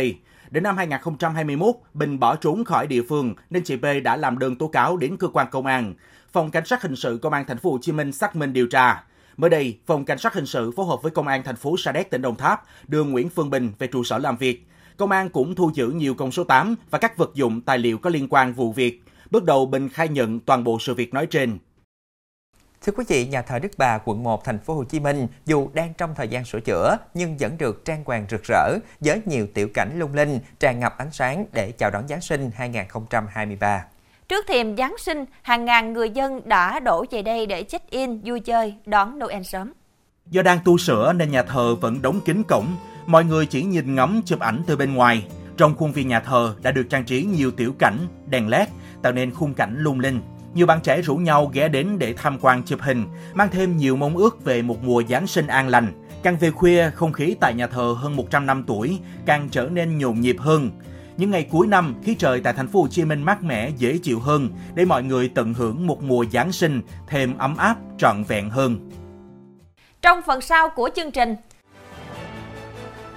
Đến 0.51 0.63
năm 0.63 0.77
2021, 0.77 1.75
Bình 1.95 2.19
bỏ 2.19 2.37
trốn 2.37 2.65
khỏi 2.65 2.87
địa 2.87 3.03
phương 3.09 3.35
nên 3.51 3.65
chị 3.65 3.77
B 3.77 3.87
đã 4.05 4.17
làm 4.17 4.39
đơn 4.39 4.57
tố 4.57 4.69
cáo 4.69 4.97
đến 4.97 5.17
cơ 5.17 5.29
quan 5.29 5.47
công 5.51 5.67
an. 5.67 5.95
Phòng 6.33 6.51
Cảnh 6.51 6.67
sát 6.67 6.83
hình 6.83 6.97
sự 6.97 7.19
Công 7.23 7.33
an 7.33 7.45
thành 7.49 7.59
phố 7.59 7.71
Hồ 7.71 7.79
Chí 7.83 7.93
Minh 7.93 8.13
xác 8.13 8.37
minh 8.37 8.53
điều 8.53 8.67
tra. 8.67 9.05
Mới 9.39 9.51
đây, 9.51 9.79
Phòng 9.87 10.05
Cảnh 10.05 10.19
sát 10.19 10.35
Hình 10.35 10.47
sự 10.47 10.71
phối 10.71 10.87
hợp 10.87 11.03
với 11.03 11.13
Công 11.13 11.29
an 11.29 11.43
thành 11.45 11.57
phố 11.57 11.77
Sa 11.79 11.93
Đéc, 11.93 12.11
tỉnh 12.11 12.23
Đồng 12.23 12.37
Tháp 12.37 12.65
đưa 12.89 13.05
Nguyễn 13.05 13.29
Phương 13.29 13.51
Bình 13.51 13.73
về 13.79 13.87
trụ 13.87 14.05
sở 14.05 14.19
làm 14.19 14.37
việc. 14.37 14.67
Công 14.97 15.11
an 15.11 15.31
cũng 15.31 15.55
thu 15.55 15.71
giữ 15.75 15.89
nhiều 15.89 16.15
công 16.15 16.33
số 16.33 16.45
8 16.45 16.77
và 16.91 16.99
các 16.99 17.17
vật 17.17 17.31
dụng 17.35 17.61
tài 17.61 17.79
liệu 17.79 17.99
có 17.99 18.11
liên 18.11 18.27
quan 18.31 18.53
vụ 18.53 18.73
việc. 18.73 19.03
Bước 19.31 19.45
đầu 19.45 19.67
Bình 19.67 19.89
khai 19.89 20.09
nhận 20.09 20.41
toàn 20.41 20.65
bộ 20.65 20.79
sự 20.81 20.95
việc 20.95 21.15
nói 21.15 21.27
trên. 21.27 21.59
Thưa 22.83 22.93
quý 22.97 23.05
vị, 23.09 23.27
nhà 23.27 23.43
thờ 23.43 23.59
Đức 23.59 23.73
Bà, 23.79 23.99
quận 24.05 24.23
1, 24.23 24.45
thành 24.45 24.59
phố 24.59 24.75
Hồ 24.75 24.85
Chí 24.85 25.01
Minh 25.01 25.27
dù 25.47 25.69
đang 25.75 25.95
trong 25.95 26.15
thời 26.15 26.29
gian 26.29 26.45
sửa 26.45 26.61
chữa 26.61 26.97
nhưng 27.15 27.37
vẫn 27.37 27.59
được 27.59 27.85
trang 27.85 28.03
hoàng 28.05 28.27
rực 28.31 28.43
rỡ 28.45 28.79
với 29.01 29.21
nhiều 29.27 29.47
tiểu 29.55 29.69
cảnh 29.75 29.99
lung 29.99 30.15
linh, 30.15 30.39
tràn 30.61 30.81
ngập 30.81 30.99
ánh 30.99 31.13
sáng 31.13 31.47
để 31.53 31.73
chào 31.73 31.91
đón 31.91 32.09
Giáng 32.09 32.21
sinh 32.21 32.51
2023. 32.55 33.85
Trước 34.29 34.45
thềm 34.49 34.77
Giáng 34.77 34.95
sinh, 34.99 35.25
hàng 35.43 35.65
ngàn 35.65 35.93
người 35.93 36.11
dân 36.11 36.41
đã 36.45 36.81
đổ 36.81 37.05
về 37.11 37.23
đây 37.23 37.47
để 37.47 37.63
check-in, 37.63 38.21
vui 38.25 38.41
chơi, 38.41 38.75
đón 38.87 39.19
Noel 39.19 39.43
sớm. 39.43 39.73
Do 40.31 40.43
đang 40.43 40.59
tu 40.65 40.79
sửa 40.79 41.13
nên 41.13 41.31
nhà 41.31 41.43
thờ 41.43 41.75
vẫn 41.75 42.03
đóng 42.03 42.21
kín 42.21 42.43
cổng, 42.43 42.67
mọi 43.07 43.25
người 43.25 43.47
chỉ 43.47 43.63
nhìn 43.63 43.95
ngắm 43.95 44.21
chụp 44.25 44.41
ảnh 44.41 44.63
từ 44.67 44.77
bên 44.77 44.95
ngoài. 44.95 45.27
Trong 45.57 45.75
khuôn 45.77 45.93
viên 45.93 46.09
nhà 46.09 46.21
thờ 46.21 46.55
đã 46.63 46.71
được 46.71 46.87
trang 46.91 47.05
trí 47.05 47.23
nhiều 47.23 47.51
tiểu 47.51 47.75
cảnh, 47.79 47.99
đèn 48.27 48.49
led, 48.49 48.69
tạo 49.03 49.13
nên 49.13 49.35
khung 49.35 49.55
cảnh 49.55 49.77
lung 49.79 50.01
linh. 50.01 50.21
Nhiều 50.55 50.67
bạn 50.67 50.81
trẻ 50.81 51.03
rủ 51.03 51.17
nhau 51.17 51.51
ghé 51.53 51.69
đến 51.69 51.99
để 51.99 52.15
tham 52.17 52.39
quan 52.41 52.63
chụp 52.63 52.81
hình, 52.83 53.05
mang 53.35 53.49
thêm 53.53 53.77
nhiều 53.77 53.97
mong 53.97 54.17
ước 54.17 54.45
về 54.45 54.63
một 54.63 54.85
mùa 54.85 55.03
Giáng 55.09 55.27
sinh 55.27 55.47
an 55.47 55.69
lành. 55.69 55.93
Càng 56.23 56.37
về 56.37 56.51
khuya, 56.51 56.91
không 56.95 57.13
khí 57.13 57.37
tại 57.41 57.55
nhà 57.55 57.67
thờ 57.67 57.95
hơn 57.99 58.17
100 58.17 58.47
năm 58.47 58.65
tuổi 58.67 58.99
càng 59.27 59.49
trở 59.51 59.69
nên 59.69 59.99
nhộn 59.99 60.21
nhịp 60.21 60.37
hơn. 60.39 60.71
Những 61.19 61.31
ngày 61.31 61.49
cuối 61.51 61.67
năm, 61.67 61.95
khí 62.03 62.15
trời 62.15 62.41
tại 62.41 62.53
thành 62.53 62.69
phố 62.69 62.81
Hồ 62.81 62.89
Chí 62.89 63.05
Minh 63.05 63.23
mát 63.23 63.43
mẻ, 63.43 63.71
dễ 63.77 63.99
chịu 64.03 64.21
hơn 64.21 64.51
để 64.75 64.85
mọi 64.85 65.03
người 65.03 65.31
tận 65.35 65.55
hưởng 65.55 65.87
một 65.87 66.03
mùa 66.03 66.25
Giáng 66.33 66.53
sinh 66.53 66.83
thêm 67.07 67.39
ấm 67.39 67.57
áp, 67.57 67.77
trọn 67.99 68.25
vẹn 68.29 68.51
hơn. 68.51 68.91
Trong 70.03 70.21
phần 70.27 70.41
sau 70.41 70.69
của 70.69 70.91
chương 70.97 71.11
trình, 71.11 71.37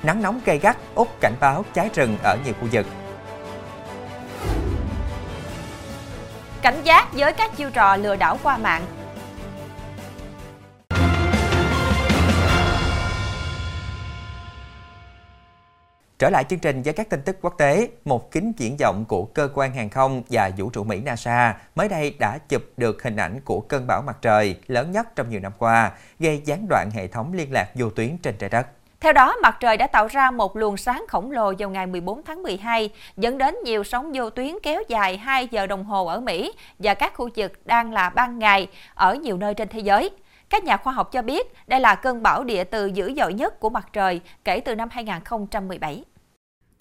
nắng 0.04 0.22
nóng 0.22 0.40
gay 0.46 0.58
gắt, 0.58 0.78
Úc 0.96 1.08
cảnh 1.20 1.34
báo 1.40 1.66
cháy 1.74 1.90
rừng 1.96 2.18
ở 2.24 2.38
nhiều 2.46 2.54
khu 2.62 2.68
vực. 2.72 2.86
Cảnh 6.62 6.82
giác 6.84 7.14
với 7.14 7.34
các 7.34 7.58
chiêu 7.58 7.70
trò 7.70 7.96
lừa 7.96 8.16
đảo 8.16 8.40
qua 8.44 8.58
mạng. 8.58 8.82
Trở 16.22 16.30
lại 16.30 16.44
chương 16.44 16.60
trình 16.60 16.82
với 16.82 16.94
các 16.94 17.10
tin 17.10 17.22
tức 17.22 17.38
quốc 17.42 17.58
tế, 17.58 17.90
một 18.06 18.32
kính 18.32 18.54
chuyển 18.54 18.78
động 18.80 19.06
của 19.08 19.26
cơ 19.26 19.50
quan 19.54 19.74
hàng 19.74 19.90
không 19.90 20.24
và 20.30 20.52
vũ 20.58 20.70
trụ 20.70 20.84
Mỹ 20.84 21.02
NASA 21.02 21.56
mới 21.76 21.90
đây 21.90 22.16
đã 22.20 22.38
chụp 22.38 22.62
được 22.78 23.04
hình 23.04 23.16
ảnh 23.16 23.42
của 23.46 23.60
cơn 23.60 23.88
bão 23.88 24.02
mặt 24.02 24.18
trời 24.22 24.56
lớn 24.68 24.92
nhất 24.92 25.16
trong 25.16 25.30
nhiều 25.30 25.40
năm 25.40 25.52
qua, 25.58 25.92
gây 26.20 26.42
gián 26.46 26.68
đoạn 26.70 26.90
hệ 26.94 27.08
thống 27.08 27.34
liên 27.34 27.52
lạc 27.52 27.70
vô 27.76 27.90
tuyến 27.90 28.18
trên 28.18 28.36
trái 28.38 28.50
đất. 28.50 28.68
Theo 29.00 29.14
đó, 29.14 29.36
mặt 29.42 29.58
trời 29.60 29.78
đã 29.78 29.88
tạo 29.88 30.08
ra 30.08 30.32
một 30.32 30.58
luồng 30.58 30.78
sáng 30.78 31.06
khổng 31.10 31.32
lồ 31.32 31.54
vào 31.60 31.70
ngày 31.70 31.88
14 31.88 32.24
tháng 32.24 32.44
12, 32.44 32.90
dẫn 33.18 33.38
đến 33.38 33.56
nhiều 33.64 33.84
sóng 33.84 34.12
vô 34.14 34.30
tuyến 34.30 34.56
kéo 34.64 34.82
dài 34.88 35.18
2 35.18 35.48
giờ 35.52 35.68
đồng 35.68 35.84
hồ 35.84 36.06
ở 36.06 36.20
Mỹ 36.20 36.54
và 36.80 36.94
các 36.94 37.14
khu 37.16 37.30
vực 37.36 37.52
đang 37.66 37.94
là 37.94 38.10
ban 38.10 38.40
ngày 38.40 38.68
ở 38.94 39.16
nhiều 39.16 39.38
nơi 39.38 39.54
trên 39.54 39.68
thế 39.68 39.80
giới. 39.80 40.10
Các 40.50 40.64
nhà 40.64 40.78
khoa 40.78 40.94
học 40.94 41.12
cho 41.12 41.22
biết 41.22 41.54
đây 41.68 41.80
là 41.80 41.96
cơn 41.96 42.24
bão 42.24 42.44
địa 42.44 42.64
từ 42.64 42.86
dữ 42.86 43.14
dội 43.18 43.34
nhất 43.34 43.60
của 43.60 43.70
mặt 43.70 43.88
trời 43.94 44.22
kể 44.44 44.60
từ 44.60 44.76
năm 44.76 44.90
2017. 44.92 46.04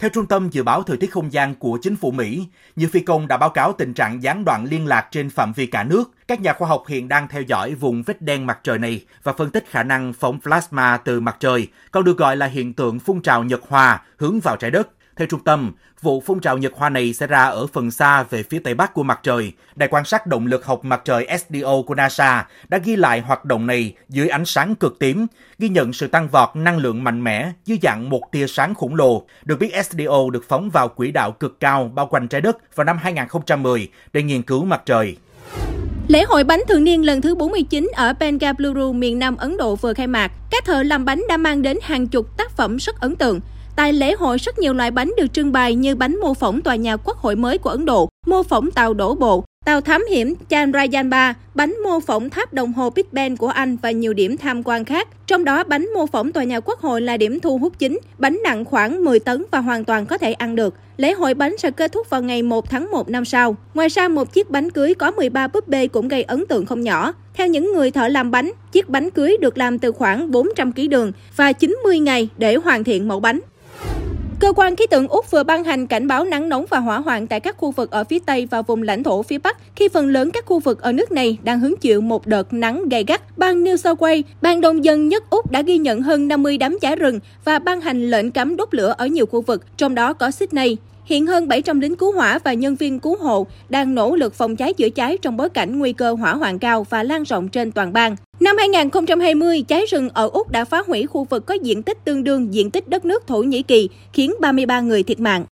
Theo 0.01 0.09
Trung 0.09 0.25
tâm 0.25 0.49
Dự 0.49 0.63
báo 0.63 0.83
Thời 0.83 0.97
tiết 0.97 1.11
Không 1.11 1.33
gian 1.33 1.55
của 1.55 1.79
chính 1.81 1.95
phủ 1.95 2.11
Mỹ, 2.11 2.47
nhiều 2.75 2.89
phi 2.91 2.99
công 2.99 3.27
đã 3.27 3.37
báo 3.37 3.49
cáo 3.49 3.73
tình 3.73 3.93
trạng 3.93 4.23
gián 4.23 4.45
đoạn 4.45 4.65
liên 4.65 4.87
lạc 4.87 5.07
trên 5.11 5.29
phạm 5.29 5.53
vi 5.53 5.65
cả 5.65 5.83
nước. 5.83 6.11
Các 6.27 6.41
nhà 6.41 6.53
khoa 6.53 6.67
học 6.67 6.83
hiện 6.87 7.07
đang 7.07 7.27
theo 7.27 7.41
dõi 7.41 7.75
vùng 7.75 8.03
vết 8.03 8.21
đen 8.21 8.47
mặt 8.47 8.59
trời 8.63 8.79
này 8.79 9.05
và 9.23 9.33
phân 9.33 9.49
tích 9.49 9.65
khả 9.69 9.83
năng 9.83 10.13
phóng 10.13 10.39
plasma 10.41 10.97
từ 10.97 11.19
mặt 11.19 11.37
trời, 11.39 11.67
còn 11.91 12.03
được 12.03 12.17
gọi 12.17 12.37
là 12.37 12.45
hiện 12.45 12.73
tượng 12.73 12.99
phun 12.99 13.21
trào 13.21 13.43
nhật 13.43 13.61
hòa 13.67 14.01
hướng 14.17 14.39
vào 14.39 14.57
trái 14.57 14.71
đất. 14.71 14.87
Theo 15.21 15.27
trung 15.27 15.43
tâm, 15.43 15.71
vụ 16.01 16.21
phun 16.21 16.39
trào 16.39 16.57
nhật 16.57 16.73
hoa 16.75 16.89
này 16.89 17.13
sẽ 17.13 17.27
ra 17.27 17.43
ở 17.43 17.67
phần 17.67 17.91
xa 17.91 18.23
về 18.23 18.43
phía 18.43 18.59
tây 18.59 18.73
bắc 18.73 18.93
của 18.93 19.03
mặt 19.03 19.19
trời. 19.23 19.51
Đài 19.75 19.89
quan 19.91 20.05
sát 20.05 20.27
động 20.27 20.47
lực 20.47 20.65
học 20.65 20.85
mặt 20.85 21.01
trời 21.05 21.27
SDO 21.39 21.81
của 21.87 21.95
NASA 21.95 22.47
đã 22.69 22.77
ghi 22.77 22.95
lại 22.95 23.19
hoạt 23.19 23.45
động 23.45 23.67
này 23.67 23.93
dưới 24.09 24.27
ánh 24.29 24.45
sáng 24.45 24.75
cực 24.75 24.99
tím, 24.99 25.27
ghi 25.59 25.69
nhận 25.69 25.93
sự 25.93 26.07
tăng 26.07 26.27
vọt 26.27 26.49
năng 26.55 26.77
lượng 26.77 27.03
mạnh 27.03 27.23
mẽ 27.23 27.51
dưới 27.65 27.79
dạng 27.81 28.09
một 28.09 28.31
tia 28.31 28.47
sáng 28.47 28.75
khổng 28.75 28.95
lồ. 28.95 29.25
Được 29.43 29.59
biết 29.59 29.71
SDO 29.85 30.29
được 30.31 30.45
phóng 30.47 30.69
vào 30.69 30.87
quỹ 30.87 31.11
đạo 31.11 31.31
cực 31.31 31.59
cao 31.59 31.91
bao 31.95 32.07
quanh 32.07 32.27
trái 32.27 32.41
đất 32.41 32.75
vào 32.75 32.85
năm 32.85 32.97
2010 33.01 33.89
để 34.13 34.23
nghiên 34.23 34.41
cứu 34.41 34.65
mặt 34.65 34.81
trời. 34.85 35.17
Lễ 36.07 36.23
hội 36.27 36.43
bánh 36.43 36.61
thường 36.67 36.83
niên 36.83 37.05
lần 37.05 37.21
thứ 37.21 37.35
49 37.35 37.91
ở 37.95 38.13
Bengaluru, 38.19 38.93
miền 38.93 39.19
Nam 39.19 39.35
Ấn 39.35 39.57
Độ 39.57 39.75
vừa 39.75 39.93
khai 39.93 40.07
mạc. 40.07 40.31
Các 40.51 40.65
thợ 40.65 40.83
làm 40.83 41.05
bánh 41.05 41.23
đã 41.29 41.37
mang 41.37 41.61
đến 41.61 41.77
hàng 41.81 42.07
chục 42.07 42.37
tác 42.37 42.51
phẩm 42.51 42.77
rất 42.77 42.99
ấn 42.99 43.15
tượng. 43.15 43.39
Tại 43.75 43.93
lễ 43.93 44.13
hội, 44.13 44.37
rất 44.37 44.59
nhiều 44.59 44.73
loại 44.73 44.91
bánh 44.91 45.11
được 45.17 45.33
trưng 45.33 45.51
bày 45.51 45.75
như 45.75 45.95
bánh 45.95 46.19
mô 46.19 46.33
phỏng 46.33 46.61
tòa 46.61 46.75
nhà 46.75 46.97
quốc 46.97 47.17
hội 47.17 47.35
mới 47.35 47.57
của 47.57 47.69
Ấn 47.69 47.85
Độ, 47.85 48.09
mô 48.25 48.43
phỏng 48.43 48.71
tàu 48.71 48.93
đổ 48.93 49.15
bộ, 49.15 49.43
tàu 49.65 49.81
thám 49.81 50.05
hiểm 50.09 50.33
Chandrayaan-3, 50.49 51.33
bánh 51.55 51.75
mô 51.83 51.99
phỏng 51.99 52.29
tháp 52.29 52.53
đồng 52.53 52.73
hồ 52.73 52.89
Big 52.89 53.05
Ben 53.11 53.37
của 53.37 53.47
Anh 53.47 53.77
và 53.81 53.91
nhiều 53.91 54.13
điểm 54.13 54.37
tham 54.37 54.63
quan 54.63 54.85
khác. 54.85 55.07
Trong 55.27 55.43
đó, 55.43 55.63
bánh 55.63 55.89
mô 55.93 56.05
phỏng 56.05 56.31
tòa 56.31 56.43
nhà 56.43 56.59
quốc 56.59 56.79
hội 56.79 57.01
là 57.01 57.17
điểm 57.17 57.39
thu 57.39 57.57
hút 57.57 57.79
chính, 57.79 57.99
bánh 58.17 58.39
nặng 58.43 58.65
khoảng 58.65 59.03
10 59.03 59.19
tấn 59.19 59.45
và 59.51 59.59
hoàn 59.59 59.83
toàn 59.83 60.05
có 60.05 60.17
thể 60.17 60.33
ăn 60.33 60.55
được. 60.55 60.75
Lễ 60.97 61.13
hội 61.13 61.33
bánh 61.33 61.57
sẽ 61.57 61.71
kết 61.71 61.91
thúc 61.91 62.09
vào 62.09 62.21
ngày 62.21 62.43
1 62.43 62.69
tháng 62.69 62.91
1 62.91 63.09
năm 63.09 63.25
sau. 63.25 63.55
Ngoài 63.73 63.87
ra, 63.87 64.07
một 64.07 64.33
chiếc 64.33 64.49
bánh 64.49 64.69
cưới 64.69 64.93
có 64.93 65.11
13 65.11 65.47
búp 65.47 65.67
bê 65.67 65.87
cũng 65.87 66.07
gây 66.07 66.23
ấn 66.23 66.45
tượng 66.45 66.65
không 66.65 66.81
nhỏ. 66.81 67.13
Theo 67.33 67.47
những 67.47 67.73
người 67.73 67.91
thợ 67.91 68.07
làm 68.07 68.31
bánh, 68.31 68.51
chiếc 68.71 68.89
bánh 68.89 69.09
cưới 69.09 69.37
được 69.41 69.57
làm 69.57 69.79
từ 69.79 69.91
khoảng 69.91 70.31
400 70.31 70.71
kg 70.71 70.89
đường 70.89 71.11
và 71.35 71.53
90 71.53 71.99
ngày 71.99 72.29
để 72.37 72.55
hoàn 72.55 72.83
thiện 72.83 73.07
mẫu 73.07 73.19
bánh. 73.19 73.39
Cơ 74.41 74.53
quan 74.53 74.75
khí 74.75 74.85
tượng 74.87 75.07
Úc 75.07 75.31
vừa 75.31 75.43
ban 75.43 75.63
hành 75.63 75.87
cảnh 75.87 76.07
báo 76.07 76.23
nắng 76.23 76.49
nóng 76.49 76.65
và 76.69 76.79
hỏa 76.79 76.99
hoạn 76.99 77.27
tại 77.27 77.39
các 77.39 77.57
khu 77.57 77.71
vực 77.71 77.91
ở 77.91 78.03
phía 78.03 78.19
Tây 78.25 78.47
và 78.51 78.61
vùng 78.61 78.83
lãnh 78.83 79.03
thổ 79.03 79.23
phía 79.23 79.37
Bắc 79.37 79.57
khi 79.75 79.87
phần 79.87 80.07
lớn 80.07 80.31
các 80.31 80.45
khu 80.45 80.59
vực 80.59 80.81
ở 80.81 80.91
nước 80.91 81.11
này 81.11 81.37
đang 81.43 81.59
hứng 81.59 81.77
chịu 81.77 82.01
một 82.01 82.27
đợt 82.27 82.53
nắng 82.53 82.89
gay 82.89 83.03
gắt. 83.07 83.37
Bang 83.37 83.63
New 83.63 83.77
South 83.77 83.99
Wales, 83.99 84.23
bang 84.41 84.61
đông 84.61 84.83
dân 84.83 85.09
nhất 85.09 85.23
Úc 85.29 85.51
đã 85.51 85.61
ghi 85.61 85.77
nhận 85.77 86.01
hơn 86.01 86.27
50 86.27 86.57
đám 86.57 86.77
cháy 86.81 86.95
rừng 86.95 87.19
và 87.45 87.59
ban 87.59 87.81
hành 87.81 88.09
lệnh 88.09 88.31
cấm 88.31 88.55
đốt 88.55 88.73
lửa 88.73 88.93
ở 88.97 89.07
nhiều 89.07 89.25
khu 89.25 89.41
vực, 89.41 89.77
trong 89.77 89.95
đó 89.95 90.13
có 90.13 90.31
Sydney. 90.31 90.77
Hiện 91.11 91.27
hơn 91.27 91.47
700 91.47 91.79
lính 91.79 91.95
cứu 91.95 92.11
hỏa 92.11 92.39
và 92.43 92.53
nhân 92.53 92.75
viên 92.75 92.99
cứu 92.99 93.17
hộ 93.17 93.47
đang 93.69 93.95
nỗ 93.95 94.15
lực 94.15 94.33
phòng 94.33 94.55
cháy 94.55 94.73
chữa 94.73 94.89
cháy 94.89 95.17
trong 95.21 95.37
bối 95.37 95.49
cảnh 95.49 95.79
nguy 95.79 95.93
cơ 95.93 96.13
hỏa 96.13 96.33
hoạn 96.33 96.59
cao 96.59 96.85
và 96.89 97.03
lan 97.03 97.23
rộng 97.23 97.49
trên 97.49 97.71
toàn 97.71 97.93
bang. 97.93 98.15
Năm 98.39 98.57
2020, 98.57 99.63
cháy 99.67 99.85
rừng 99.89 100.09
ở 100.09 100.29
Úc 100.33 100.51
đã 100.51 100.65
phá 100.65 100.83
hủy 100.87 101.05
khu 101.05 101.23
vực 101.23 101.45
có 101.45 101.53
diện 101.53 101.83
tích 101.83 102.05
tương 102.05 102.23
đương 102.23 102.53
diện 102.53 102.71
tích 102.71 102.87
đất 102.87 103.05
nước 103.05 103.27
Thổ 103.27 103.43
Nhĩ 103.43 103.63
Kỳ, 103.63 103.89
khiến 104.13 104.33
33 104.39 104.81
người 104.81 105.03
thiệt 105.03 105.19
mạng. 105.19 105.45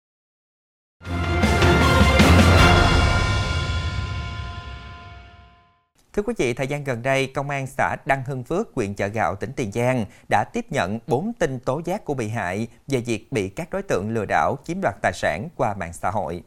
Thưa 6.19 6.23
quý 6.23 6.35
vị, 6.37 6.55
thời 6.55 6.67
gian 6.67 6.85
gần 6.85 7.03
đây, 7.03 7.27
Công 7.27 7.51
an 7.51 7.67
xã 7.67 7.97
Đăng 8.07 8.23
Hưng 8.27 8.45
Phước, 8.45 8.69
huyện 8.75 8.95
Chợ 8.95 9.07
Gạo, 9.07 9.35
tỉnh 9.35 9.53
Tiền 9.57 9.73
Giang 9.73 10.05
đã 10.31 10.45
tiếp 10.53 10.65
nhận 10.71 10.99
4 11.07 11.33
tin 11.39 11.59
tố 11.59 11.81
giác 11.85 12.05
của 12.05 12.15
bị 12.15 12.29
hại 12.29 12.69
về 12.87 13.01
việc 13.01 13.33
bị 13.33 13.49
các 13.49 13.69
đối 13.71 13.83
tượng 13.83 14.11
lừa 14.11 14.25
đảo 14.25 14.57
chiếm 14.65 14.81
đoạt 14.81 14.95
tài 15.03 15.13
sản 15.13 15.49
qua 15.57 15.75
mạng 15.75 15.93
xã 15.93 16.11
hội. 16.11 16.43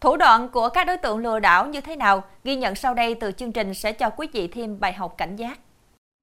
Thủ 0.00 0.16
đoạn 0.16 0.48
của 0.52 0.68
các 0.68 0.86
đối 0.86 0.96
tượng 0.96 1.18
lừa 1.18 1.40
đảo 1.40 1.66
như 1.66 1.80
thế 1.80 1.96
nào? 1.96 2.24
Ghi 2.44 2.56
nhận 2.56 2.74
sau 2.74 2.94
đây 2.94 3.14
từ 3.14 3.32
chương 3.32 3.52
trình 3.52 3.74
sẽ 3.74 3.92
cho 3.92 4.10
quý 4.10 4.28
vị 4.32 4.48
thêm 4.48 4.80
bài 4.80 4.92
học 4.92 5.14
cảnh 5.18 5.36
giác. 5.36 5.58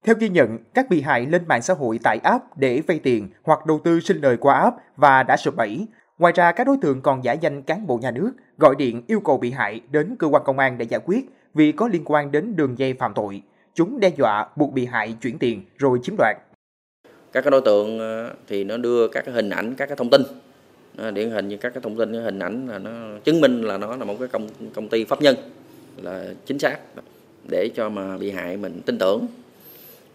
Theo 0.06 0.15
ghi 0.19 0.29
nhận, 0.29 0.58
các 0.73 0.89
bị 0.89 1.01
hại 1.01 1.25
lên 1.25 1.47
mạng 1.47 1.62
xã 1.62 1.73
hội 1.73 1.99
tải 2.03 2.19
app 2.23 2.58
để 2.58 2.82
vay 2.88 2.99
tiền 2.99 3.29
hoặc 3.43 3.65
đầu 3.65 3.79
tư 3.84 3.99
sinh 3.99 4.21
lời 4.21 4.38
qua 4.38 4.56
app 4.56 4.77
và 4.95 5.23
đã 5.23 5.38
sụp 5.38 5.56
bẫy. 5.58 5.88
Ngoài 6.17 6.34
ra, 6.36 6.51
các 6.51 6.67
đối 6.67 6.77
tượng 6.82 7.01
còn 7.01 7.23
giả 7.23 7.34
danh 7.34 7.62
cán 7.62 7.88
bộ 7.88 7.97
nhà 7.97 8.12
nước, 8.12 8.34
gọi 8.58 8.75
điện 8.75 9.03
yêu 9.08 9.19
cầu 9.19 9.38
bị 9.38 9.51
hại 9.51 9.82
đến 9.89 10.15
cơ 10.19 10.27
quan 10.27 10.43
công 10.45 10.60
an 10.60 10.77
để 10.77 10.86
giải 10.86 10.99
quyết 11.06 11.29
vì 11.53 11.71
có 11.71 11.87
liên 11.87 12.01
quan 12.05 12.31
đến 12.31 12.55
đường 12.55 12.77
dây 12.77 12.93
phạm 12.93 13.13
tội. 13.13 13.41
Chúng 13.73 13.99
đe 13.99 14.11
dọa 14.17 14.47
buộc 14.55 14.73
bị 14.73 14.85
hại 14.85 15.15
chuyển 15.21 15.37
tiền 15.37 15.61
rồi 15.77 15.99
chiếm 16.03 16.15
đoạt. 16.17 16.37
Các 17.31 17.41
cái 17.41 17.51
đối 17.51 17.61
tượng 17.61 17.99
ờ, 17.99 18.33
thì 18.47 18.63
nó 18.63 18.77
đưa 18.77 19.07
các 19.07 19.25
cái 19.25 19.33
hình 19.33 19.49
ảnh, 19.49 19.75
các 19.75 19.85
cái 19.85 19.95
thông 19.95 20.09
tin 20.09 20.21
điển 21.13 21.29
hình 21.29 21.47
như 21.47 21.57
các 21.57 21.73
cái 21.73 21.81
thông 21.81 21.97
tin 21.97 22.13
cái 22.13 22.21
hình 22.21 22.39
ảnh 22.39 22.67
là 22.67 22.77
nó 22.77 22.91
chứng 23.23 23.41
minh 23.41 23.61
là 23.61 23.77
nó 23.77 23.95
là 23.95 24.05
một 24.05 24.15
cái 24.19 24.27
công 24.27 24.47
công 24.73 24.89
ty 24.89 25.03
pháp 25.03 25.21
nhân 25.21 25.35
là 26.01 26.25
chính 26.45 26.59
xác 26.59 26.77
để 27.49 27.69
cho 27.75 27.89
mà 27.89 28.17
bị 28.17 28.31
hại 28.31 28.57
mình 28.57 28.81
tin 28.85 28.97
tưởng 28.97 29.27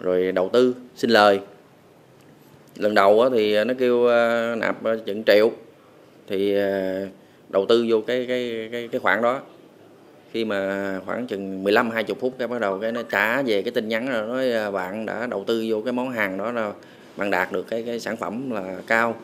rồi 0.01 0.33
đầu 0.33 0.49
tư 0.53 0.75
xin 0.97 1.11
lời 1.11 1.41
lần 2.77 2.95
đầu 2.95 3.31
thì 3.31 3.65
nó 3.65 3.75
kêu 3.79 4.07
ờ, 4.07 4.55
nạp 4.59 4.85
ờ, 4.85 4.99
chừng 5.07 5.25
triệu 5.25 5.51
thì 6.27 6.55
đầu 7.49 7.67
tư 7.69 7.87
vô 7.89 8.01
cái 8.07 8.27
cái 8.29 8.69
cái 8.73 8.89
cái 8.89 9.01
khoản 9.01 9.23
đó 9.23 9.41
khi 10.37 10.45
mà 10.45 11.01
khoảng 11.07 11.27
chừng 11.27 11.65
15 11.65 11.91
20 11.91 12.17
phút 12.21 12.35
cái 12.39 12.49
bắt 12.49 12.61
đầu 12.61 12.79
cái 12.79 12.93
nó 12.93 13.03
trả 13.03 13.43
về 13.43 13.63
cái 13.63 13.71
tin 13.71 13.89
nhắn 13.89 14.09
rồi 14.11 14.27
nói 14.27 14.53
à, 14.53 14.71
bạn 14.71 15.07
đã 15.07 15.27
đầu 15.27 15.45
tư 15.47 15.67
vô 15.69 15.81
cái 15.81 15.93
món 15.93 16.11
hàng 16.11 16.39
đó 16.39 16.53
là 16.53 16.73
bạn 17.17 17.31
đạt 17.31 17.53
được 17.53 17.67
cái 17.69 17.83
cái 17.87 18.01
sản 18.01 18.17
phẩm 18.17 18.51
là 18.51 18.77
cao. 18.87 19.17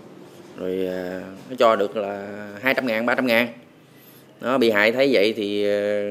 Rồi 0.59 0.87
à, 0.87 1.21
nó 1.51 1.57
cho 1.59 1.77
được 1.77 1.97
là 1.97 2.29
200 2.61 2.87
ngàn 2.87 3.07
300 3.07 3.27
ngàn. 3.27 3.49
Nó 4.41 4.59
bị 4.59 4.71
hại 4.71 4.93
thấy 4.93 5.09
vậy 5.13 5.35
thì 5.37 5.67
à, 5.67 6.03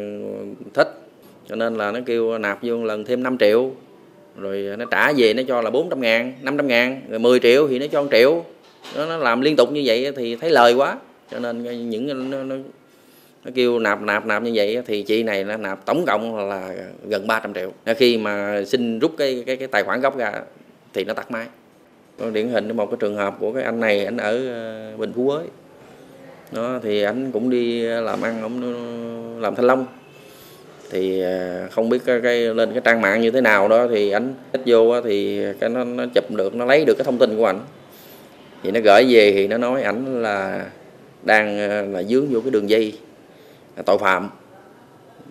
thích. 0.73 0.99
Cho 1.47 1.55
nên 1.55 1.75
là 1.75 1.91
nó 1.91 1.99
kêu 2.05 2.37
nạp 2.37 2.59
vô 2.61 2.83
lần 2.83 3.05
thêm 3.05 3.23
5 3.23 3.37
triệu. 3.37 3.71
Rồi 4.37 4.75
nó 4.79 4.85
trả 4.85 5.13
về 5.17 5.33
nó 5.33 5.43
cho 5.47 5.61
là 5.61 5.69
400 5.69 6.01
ngàn 6.01 6.33
500 6.41 6.67
ngàn. 6.67 7.01
Rồi 7.09 7.19
10 7.19 7.39
triệu 7.39 7.67
thì 7.67 7.79
nó 7.79 7.85
cho 7.91 8.03
1 8.03 8.09
triệu. 8.11 8.45
Nó, 8.95 9.05
nó 9.05 9.17
làm 9.17 9.41
liên 9.41 9.55
tục 9.55 9.71
như 9.71 9.81
vậy 9.85 10.11
thì 10.15 10.35
thấy 10.35 10.49
lời 10.49 10.73
quá. 10.73 10.97
Cho 11.31 11.39
nên 11.39 11.89
những 11.89 12.29
nó, 12.31 12.43
nó 12.43 12.55
nó 13.45 13.51
kêu 13.55 13.79
nạp 13.79 14.01
nạp 14.01 14.25
nạp 14.25 14.43
như 14.43 14.51
vậy 14.53 14.81
thì 14.85 15.03
chị 15.03 15.23
này 15.23 15.43
nó 15.43 15.57
nạp 15.57 15.85
tổng 15.85 16.05
cộng 16.07 16.49
là 16.49 16.73
gần 17.07 17.27
300 17.27 17.53
triệu. 17.53 17.71
Khi 17.97 18.17
mà 18.17 18.63
xin 18.65 18.99
rút 18.99 19.11
cái 19.17 19.43
cái 19.45 19.57
cái 19.57 19.67
tài 19.67 19.83
khoản 19.83 20.01
gốc 20.01 20.17
ra 20.17 20.33
thì 20.93 21.03
nó 21.03 21.13
tắt 21.13 21.31
máy. 21.31 21.45
Điển 22.33 22.49
hình 22.49 22.77
một 22.77 22.85
cái 22.85 22.97
trường 22.99 23.15
hợp 23.15 23.35
của 23.39 23.51
cái 23.53 23.63
anh 23.63 23.79
này 23.79 24.05
anh 24.05 24.17
ở 24.17 24.47
ờ, 24.47 24.97
Bình 24.97 25.13
Phú 25.15 25.29
ấy 25.29 25.45
nó 26.51 26.79
thì 26.83 27.03
anh 27.03 27.31
cũng 27.31 27.49
đi 27.49 27.81
làm 27.81 28.21
ăn 28.21 28.41
ông 28.41 28.61
làm 29.41 29.55
thanh 29.55 29.65
long. 29.65 29.85
Thì 30.89 31.21
ờ, 31.21 31.67
không 31.71 31.89
biết 31.89 31.99
cái, 32.05 32.21
cái 32.23 32.39
lên 32.39 32.71
cái 32.71 32.81
trang 32.85 33.01
mạng 33.01 33.21
như 33.21 33.31
thế 33.31 33.41
nào 33.41 33.67
đó 33.67 33.87
thì 33.87 34.11
anh 34.11 34.33
thích 34.53 34.61
vô 34.65 35.01
thì 35.01 35.43
cái 35.59 35.69
nó, 35.69 35.83
nó 35.83 36.05
chụp 36.13 36.31
được 36.31 36.55
nó 36.55 36.65
lấy 36.65 36.85
được 36.85 36.93
cái 36.97 37.05
thông 37.05 37.17
tin 37.17 37.37
của 37.37 37.45
ảnh. 37.45 37.59
Thì 38.63 38.71
nó 38.71 38.79
gửi 38.79 39.05
về 39.09 39.31
thì 39.33 39.47
nó 39.47 39.57
nói 39.57 39.83
ảnh 39.83 40.21
là 40.21 40.65
đang 41.23 41.69
ờ, 41.69 41.81
là 41.81 42.03
dướng 42.03 42.27
vô 42.27 42.41
cái 42.41 42.51
đường 42.51 42.69
dây 42.69 42.93
tội 43.85 43.97
phạm. 43.97 44.29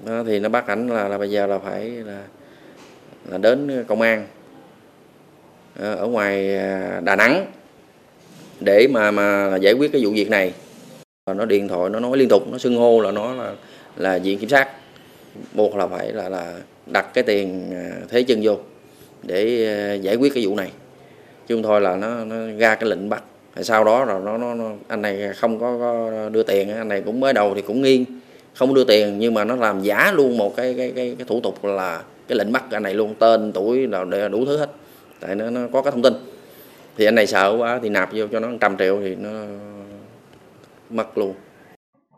Đó, 0.05 0.22
thì 0.26 0.38
nó 0.38 0.48
bắt 0.48 0.66
ảnh 0.66 0.88
là, 0.88 1.09
là 1.09 1.18
bây 1.18 1.31
giờ 1.31 1.46
là 1.46 1.59
phải 1.59 1.90
là 1.90 2.22
là 3.29 3.38
đến 3.38 3.85
công 3.88 4.00
an 4.00 4.26
ờ, 5.79 5.94
ở 5.94 6.07
ngoài 6.07 6.57
à, 6.59 7.00
Đà 7.05 7.16
Nẵng 7.16 7.46
để 8.61 8.88
mà 8.90 9.11
mà 9.11 9.57
giải 9.57 9.72
quyết 9.72 9.92
cái 9.92 10.05
vụ 10.05 10.11
việc 10.11 10.31
này. 10.31 10.55
Nó 11.37 11.44
điện 11.44 11.68
thoại 11.68 11.90
nó 11.90 12.00
nói 12.00 12.18
liên 12.18 12.29
tục 12.29 12.42
nó 12.53 12.59
xưng 12.59 12.76
hô 12.76 13.00
là 13.00 13.11
nó 13.11 13.35
là 13.35 13.53
là 13.96 14.18
viện 14.18 14.38
kiểm 14.38 14.48
sát. 14.48 14.68
Buộc 15.53 15.76
là 15.76 15.87
phải 15.87 16.12
là 16.12 16.29
là 16.29 16.55
đặt 16.87 17.14
cái 17.14 17.24
tiền 17.24 17.70
à, 17.74 17.96
thế 18.09 18.22
chân 18.22 18.40
vô 18.42 18.59
để 19.22 19.66
à, 19.66 19.94
giải 19.94 20.16
quyết 20.16 20.35
cái 20.35 20.46
vụ 20.46 20.57
này. 20.57 20.70
Chứ 21.46 21.55
không 21.55 21.62
thôi 21.62 21.81
là 21.81 21.96
nó, 21.96 22.24
nó 22.24 22.37
ra 22.59 22.74
cái 22.74 22.88
lệnh 22.88 23.09
bắt. 23.09 23.22
Sau 23.62 23.85
đó 23.85 24.05
rồi 24.05 24.20
nó, 24.24 24.38
nó, 24.38 24.55
nó 24.55 24.70
anh 24.88 25.03
này 25.03 25.33
không 25.37 25.61
có, 25.61 25.76
có 25.79 26.29
đưa 26.29 26.42
tiền 26.42 26.70
anh 26.70 26.88
này 26.88 27.03
cũng 27.07 27.20
mới 27.20 27.33
đầu 27.33 27.55
thì 27.55 27.62
cũng 27.62 27.83
nghiêng 27.83 28.05
không 28.61 28.75
đưa 28.75 28.85
tiền 28.85 29.18
nhưng 29.18 29.35
mà 29.35 29.44
nó 29.44 29.57
làm 29.57 29.83
giả 29.83 30.12
luôn 30.12 30.37
một 30.37 30.57
cái 30.57 30.75
cái 30.79 30.92
cái, 30.96 31.14
cái 31.18 31.27
thủ 31.29 31.40
tục 31.40 31.64
là 31.64 32.03
cái 32.29 32.38
lệnh 32.38 32.53
bắt 32.53 32.64
anh 32.70 32.83
này 32.83 32.94
luôn 32.94 33.14
tên 33.18 33.53
tuổi 33.53 33.87
là 33.87 34.29
đủ 34.29 34.44
thứ 34.46 34.59
hết 34.59 34.70
tại 35.20 35.35
nó, 35.35 35.51
nó 35.51 35.61
có 35.73 35.83
cái 35.83 35.92
thông 35.92 36.03
tin 36.03 36.12
thì 36.96 37.05
anh 37.05 37.14
này 37.14 37.27
sợ 37.27 37.57
quá 37.59 37.81
thì 37.83 37.88
nạp 37.88 38.09
vô 38.12 38.27
cho 38.33 38.40
nó 38.40 38.49
trăm 38.61 38.77
triệu 38.77 39.01
thì 39.01 39.14
nó 39.14 39.31
mất 40.90 41.18
luôn 41.18 41.35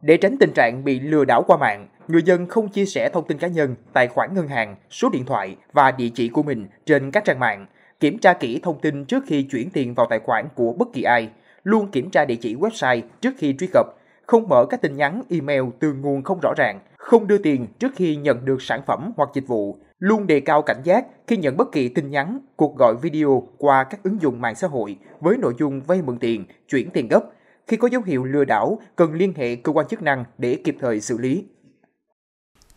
để 0.03 0.17
tránh 0.17 0.37
tình 0.39 0.53
trạng 0.55 0.85
bị 0.85 1.01
lừa 1.01 1.25
đảo 1.25 1.43
qua 1.47 1.57
mạng, 1.57 1.89
người 2.09 2.23
dân 2.23 2.47
không 2.47 2.69
chia 2.69 2.87
sẻ 2.87 3.11
thông 3.13 3.27
tin 3.27 3.39
cá 3.39 3.49
nhân, 3.49 3.75
tài 3.93 4.09
khoản 4.09 4.35
ngân 4.35 4.49
hàng, 4.49 4.77
số 4.91 5.09
điện 5.13 5.25
thoại 5.25 5.57
và 5.73 5.91
địa 5.91 6.09
chỉ 6.15 6.29
của 6.29 6.43
mình 6.43 6.67
trên 6.87 7.11
các 7.11 7.25
trang 7.25 7.39
mạng. 7.39 7.67
Kiểm 8.01 8.19
tra 8.19 8.33
kỹ 8.33 8.61
thông 8.63 8.81
tin 8.81 9.05
trước 9.05 9.25
khi 9.27 9.43
chuyển 9.43 9.71
tiền 9.71 9.95
vào 9.95 10.07
tài 10.11 10.19
khoản 10.19 10.49
của 10.55 10.73
bất 10.73 10.89
kỳ 10.93 11.03
ai. 11.03 11.29
Luôn 11.65 11.91
kiểm 11.91 12.11
tra 12.11 12.25
địa 12.25 12.37
chỉ 12.41 12.55
website 12.55 13.01
trước 13.21 13.35
khi 13.39 13.55
truy 13.59 13.67
cập 13.73 13.87
không 14.27 14.49
mở 14.49 14.67
các 14.71 14.83
tin 14.83 14.97
nhắn 14.97 15.23
email 15.29 15.63
từ 15.81 15.93
nguồn 15.93 16.23
không 16.23 16.41
rõ 16.43 16.53
ràng, 16.57 16.81
không 16.99 17.27
đưa 17.27 17.39
tiền 17.39 17.67
trước 17.79 17.93
khi 17.97 18.17
nhận 18.17 18.45
được 18.45 18.63
sản 18.63 18.83
phẩm 18.87 19.13
hoặc 19.17 19.29
dịch 19.35 19.47
vụ, 19.47 19.77
luôn 19.99 20.27
đề 20.27 20.41
cao 20.41 20.63
cảnh 20.63 20.81
giác 20.85 21.07
khi 21.27 21.37
nhận 21.37 21.57
bất 21.57 21.73
kỳ 21.73 21.89
tin 21.89 22.11
nhắn, 22.11 22.39
cuộc 22.57 22.77
gọi 22.77 22.95
video 23.03 23.49
qua 23.59 23.85
các 23.85 24.03
ứng 24.03 24.23
dụng 24.23 24.41
mạng 24.41 24.55
xã 24.55 24.67
hội 24.67 24.99
với 25.21 25.37
nội 25.37 25.55
dung 25.59 25.81
vay 25.81 26.03
mượn 26.03 26.19
tiền, 26.19 26.45
chuyển 26.69 26.91
tiền 26.91 27.09
gấp. 27.09 27.21
Khi 27.67 27.77
có 27.77 27.89
dấu 27.89 28.03
hiệu 28.03 28.25
lừa 28.25 28.45
đảo, 28.45 28.79
cần 28.97 29.13
liên 29.13 29.33
hệ 29.37 29.57
cơ 29.57 29.73
quan 29.73 29.89
chức 29.89 30.03
năng 30.03 30.25
để 30.39 30.59
kịp 30.65 30.77
thời 30.81 31.01
xử 31.01 31.19
lý. 31.19 31.45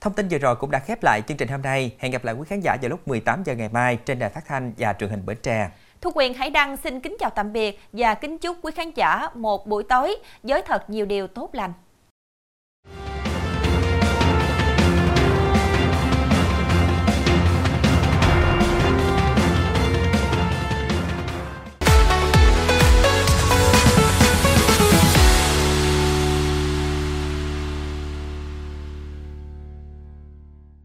Thông 0.01 0.13
tin 0.13 0.27
vừa 0.27 0.38
rồi 0.38 0.55
cũng 0.55 0.71
đã 0.71 0.79
khép 0.79 1.03
lại 1.03 1.21
chương 1.21 1.38
trình 1.38 1.47
hôm 1.47 1.62
nay. 1.62 1.95
Hẹn 1.99 2.12
gặp 2.12 2.25
lại 2.25 2.36
quý 2.36 2.43
khán 2.47 2.60
giả 2.60 2.77
vào 2.81 2.89
lúc 2.89 3.08
18 3.08 3.43
giờ 3.43 3.55
ngày 3.55 3.69
mai 3.69 3.97
trên 4.05 4.19
đài 4.19 4.29
phát 4.29 4.43
thanh 4.47 4.73
và 4.77 4.93
truyền 4.93 5.10
hình 5.10 5.25
Bến 5.25 5.38
Tre. 5.43 5.69
Thu 6.01 6.12
Quyền 6.15 6.34
Hải 6.34 6.49
Đăng 6.49 6.77
xin 6.77 6.99
kính 6.99 7.15
chào 7.19 7.29
tạm 7.29 7.53
biệt 7.53 7.79
và 7.93 8.13
kính 8.13 8.38
chúc 8.38 8.58
quý 8.62 8.71
khán 8.71 8.91
giả 8.91 9.29
một 9.34 9.67
buổi 9.67 9.84
tối 9.84 10.15
giới 10.43 10.62
thật 10.62 10.89
nhiều 10.89 11.05
điều 11.05 11.27
tốt 11.27 11.49
lành. 11.53 11.73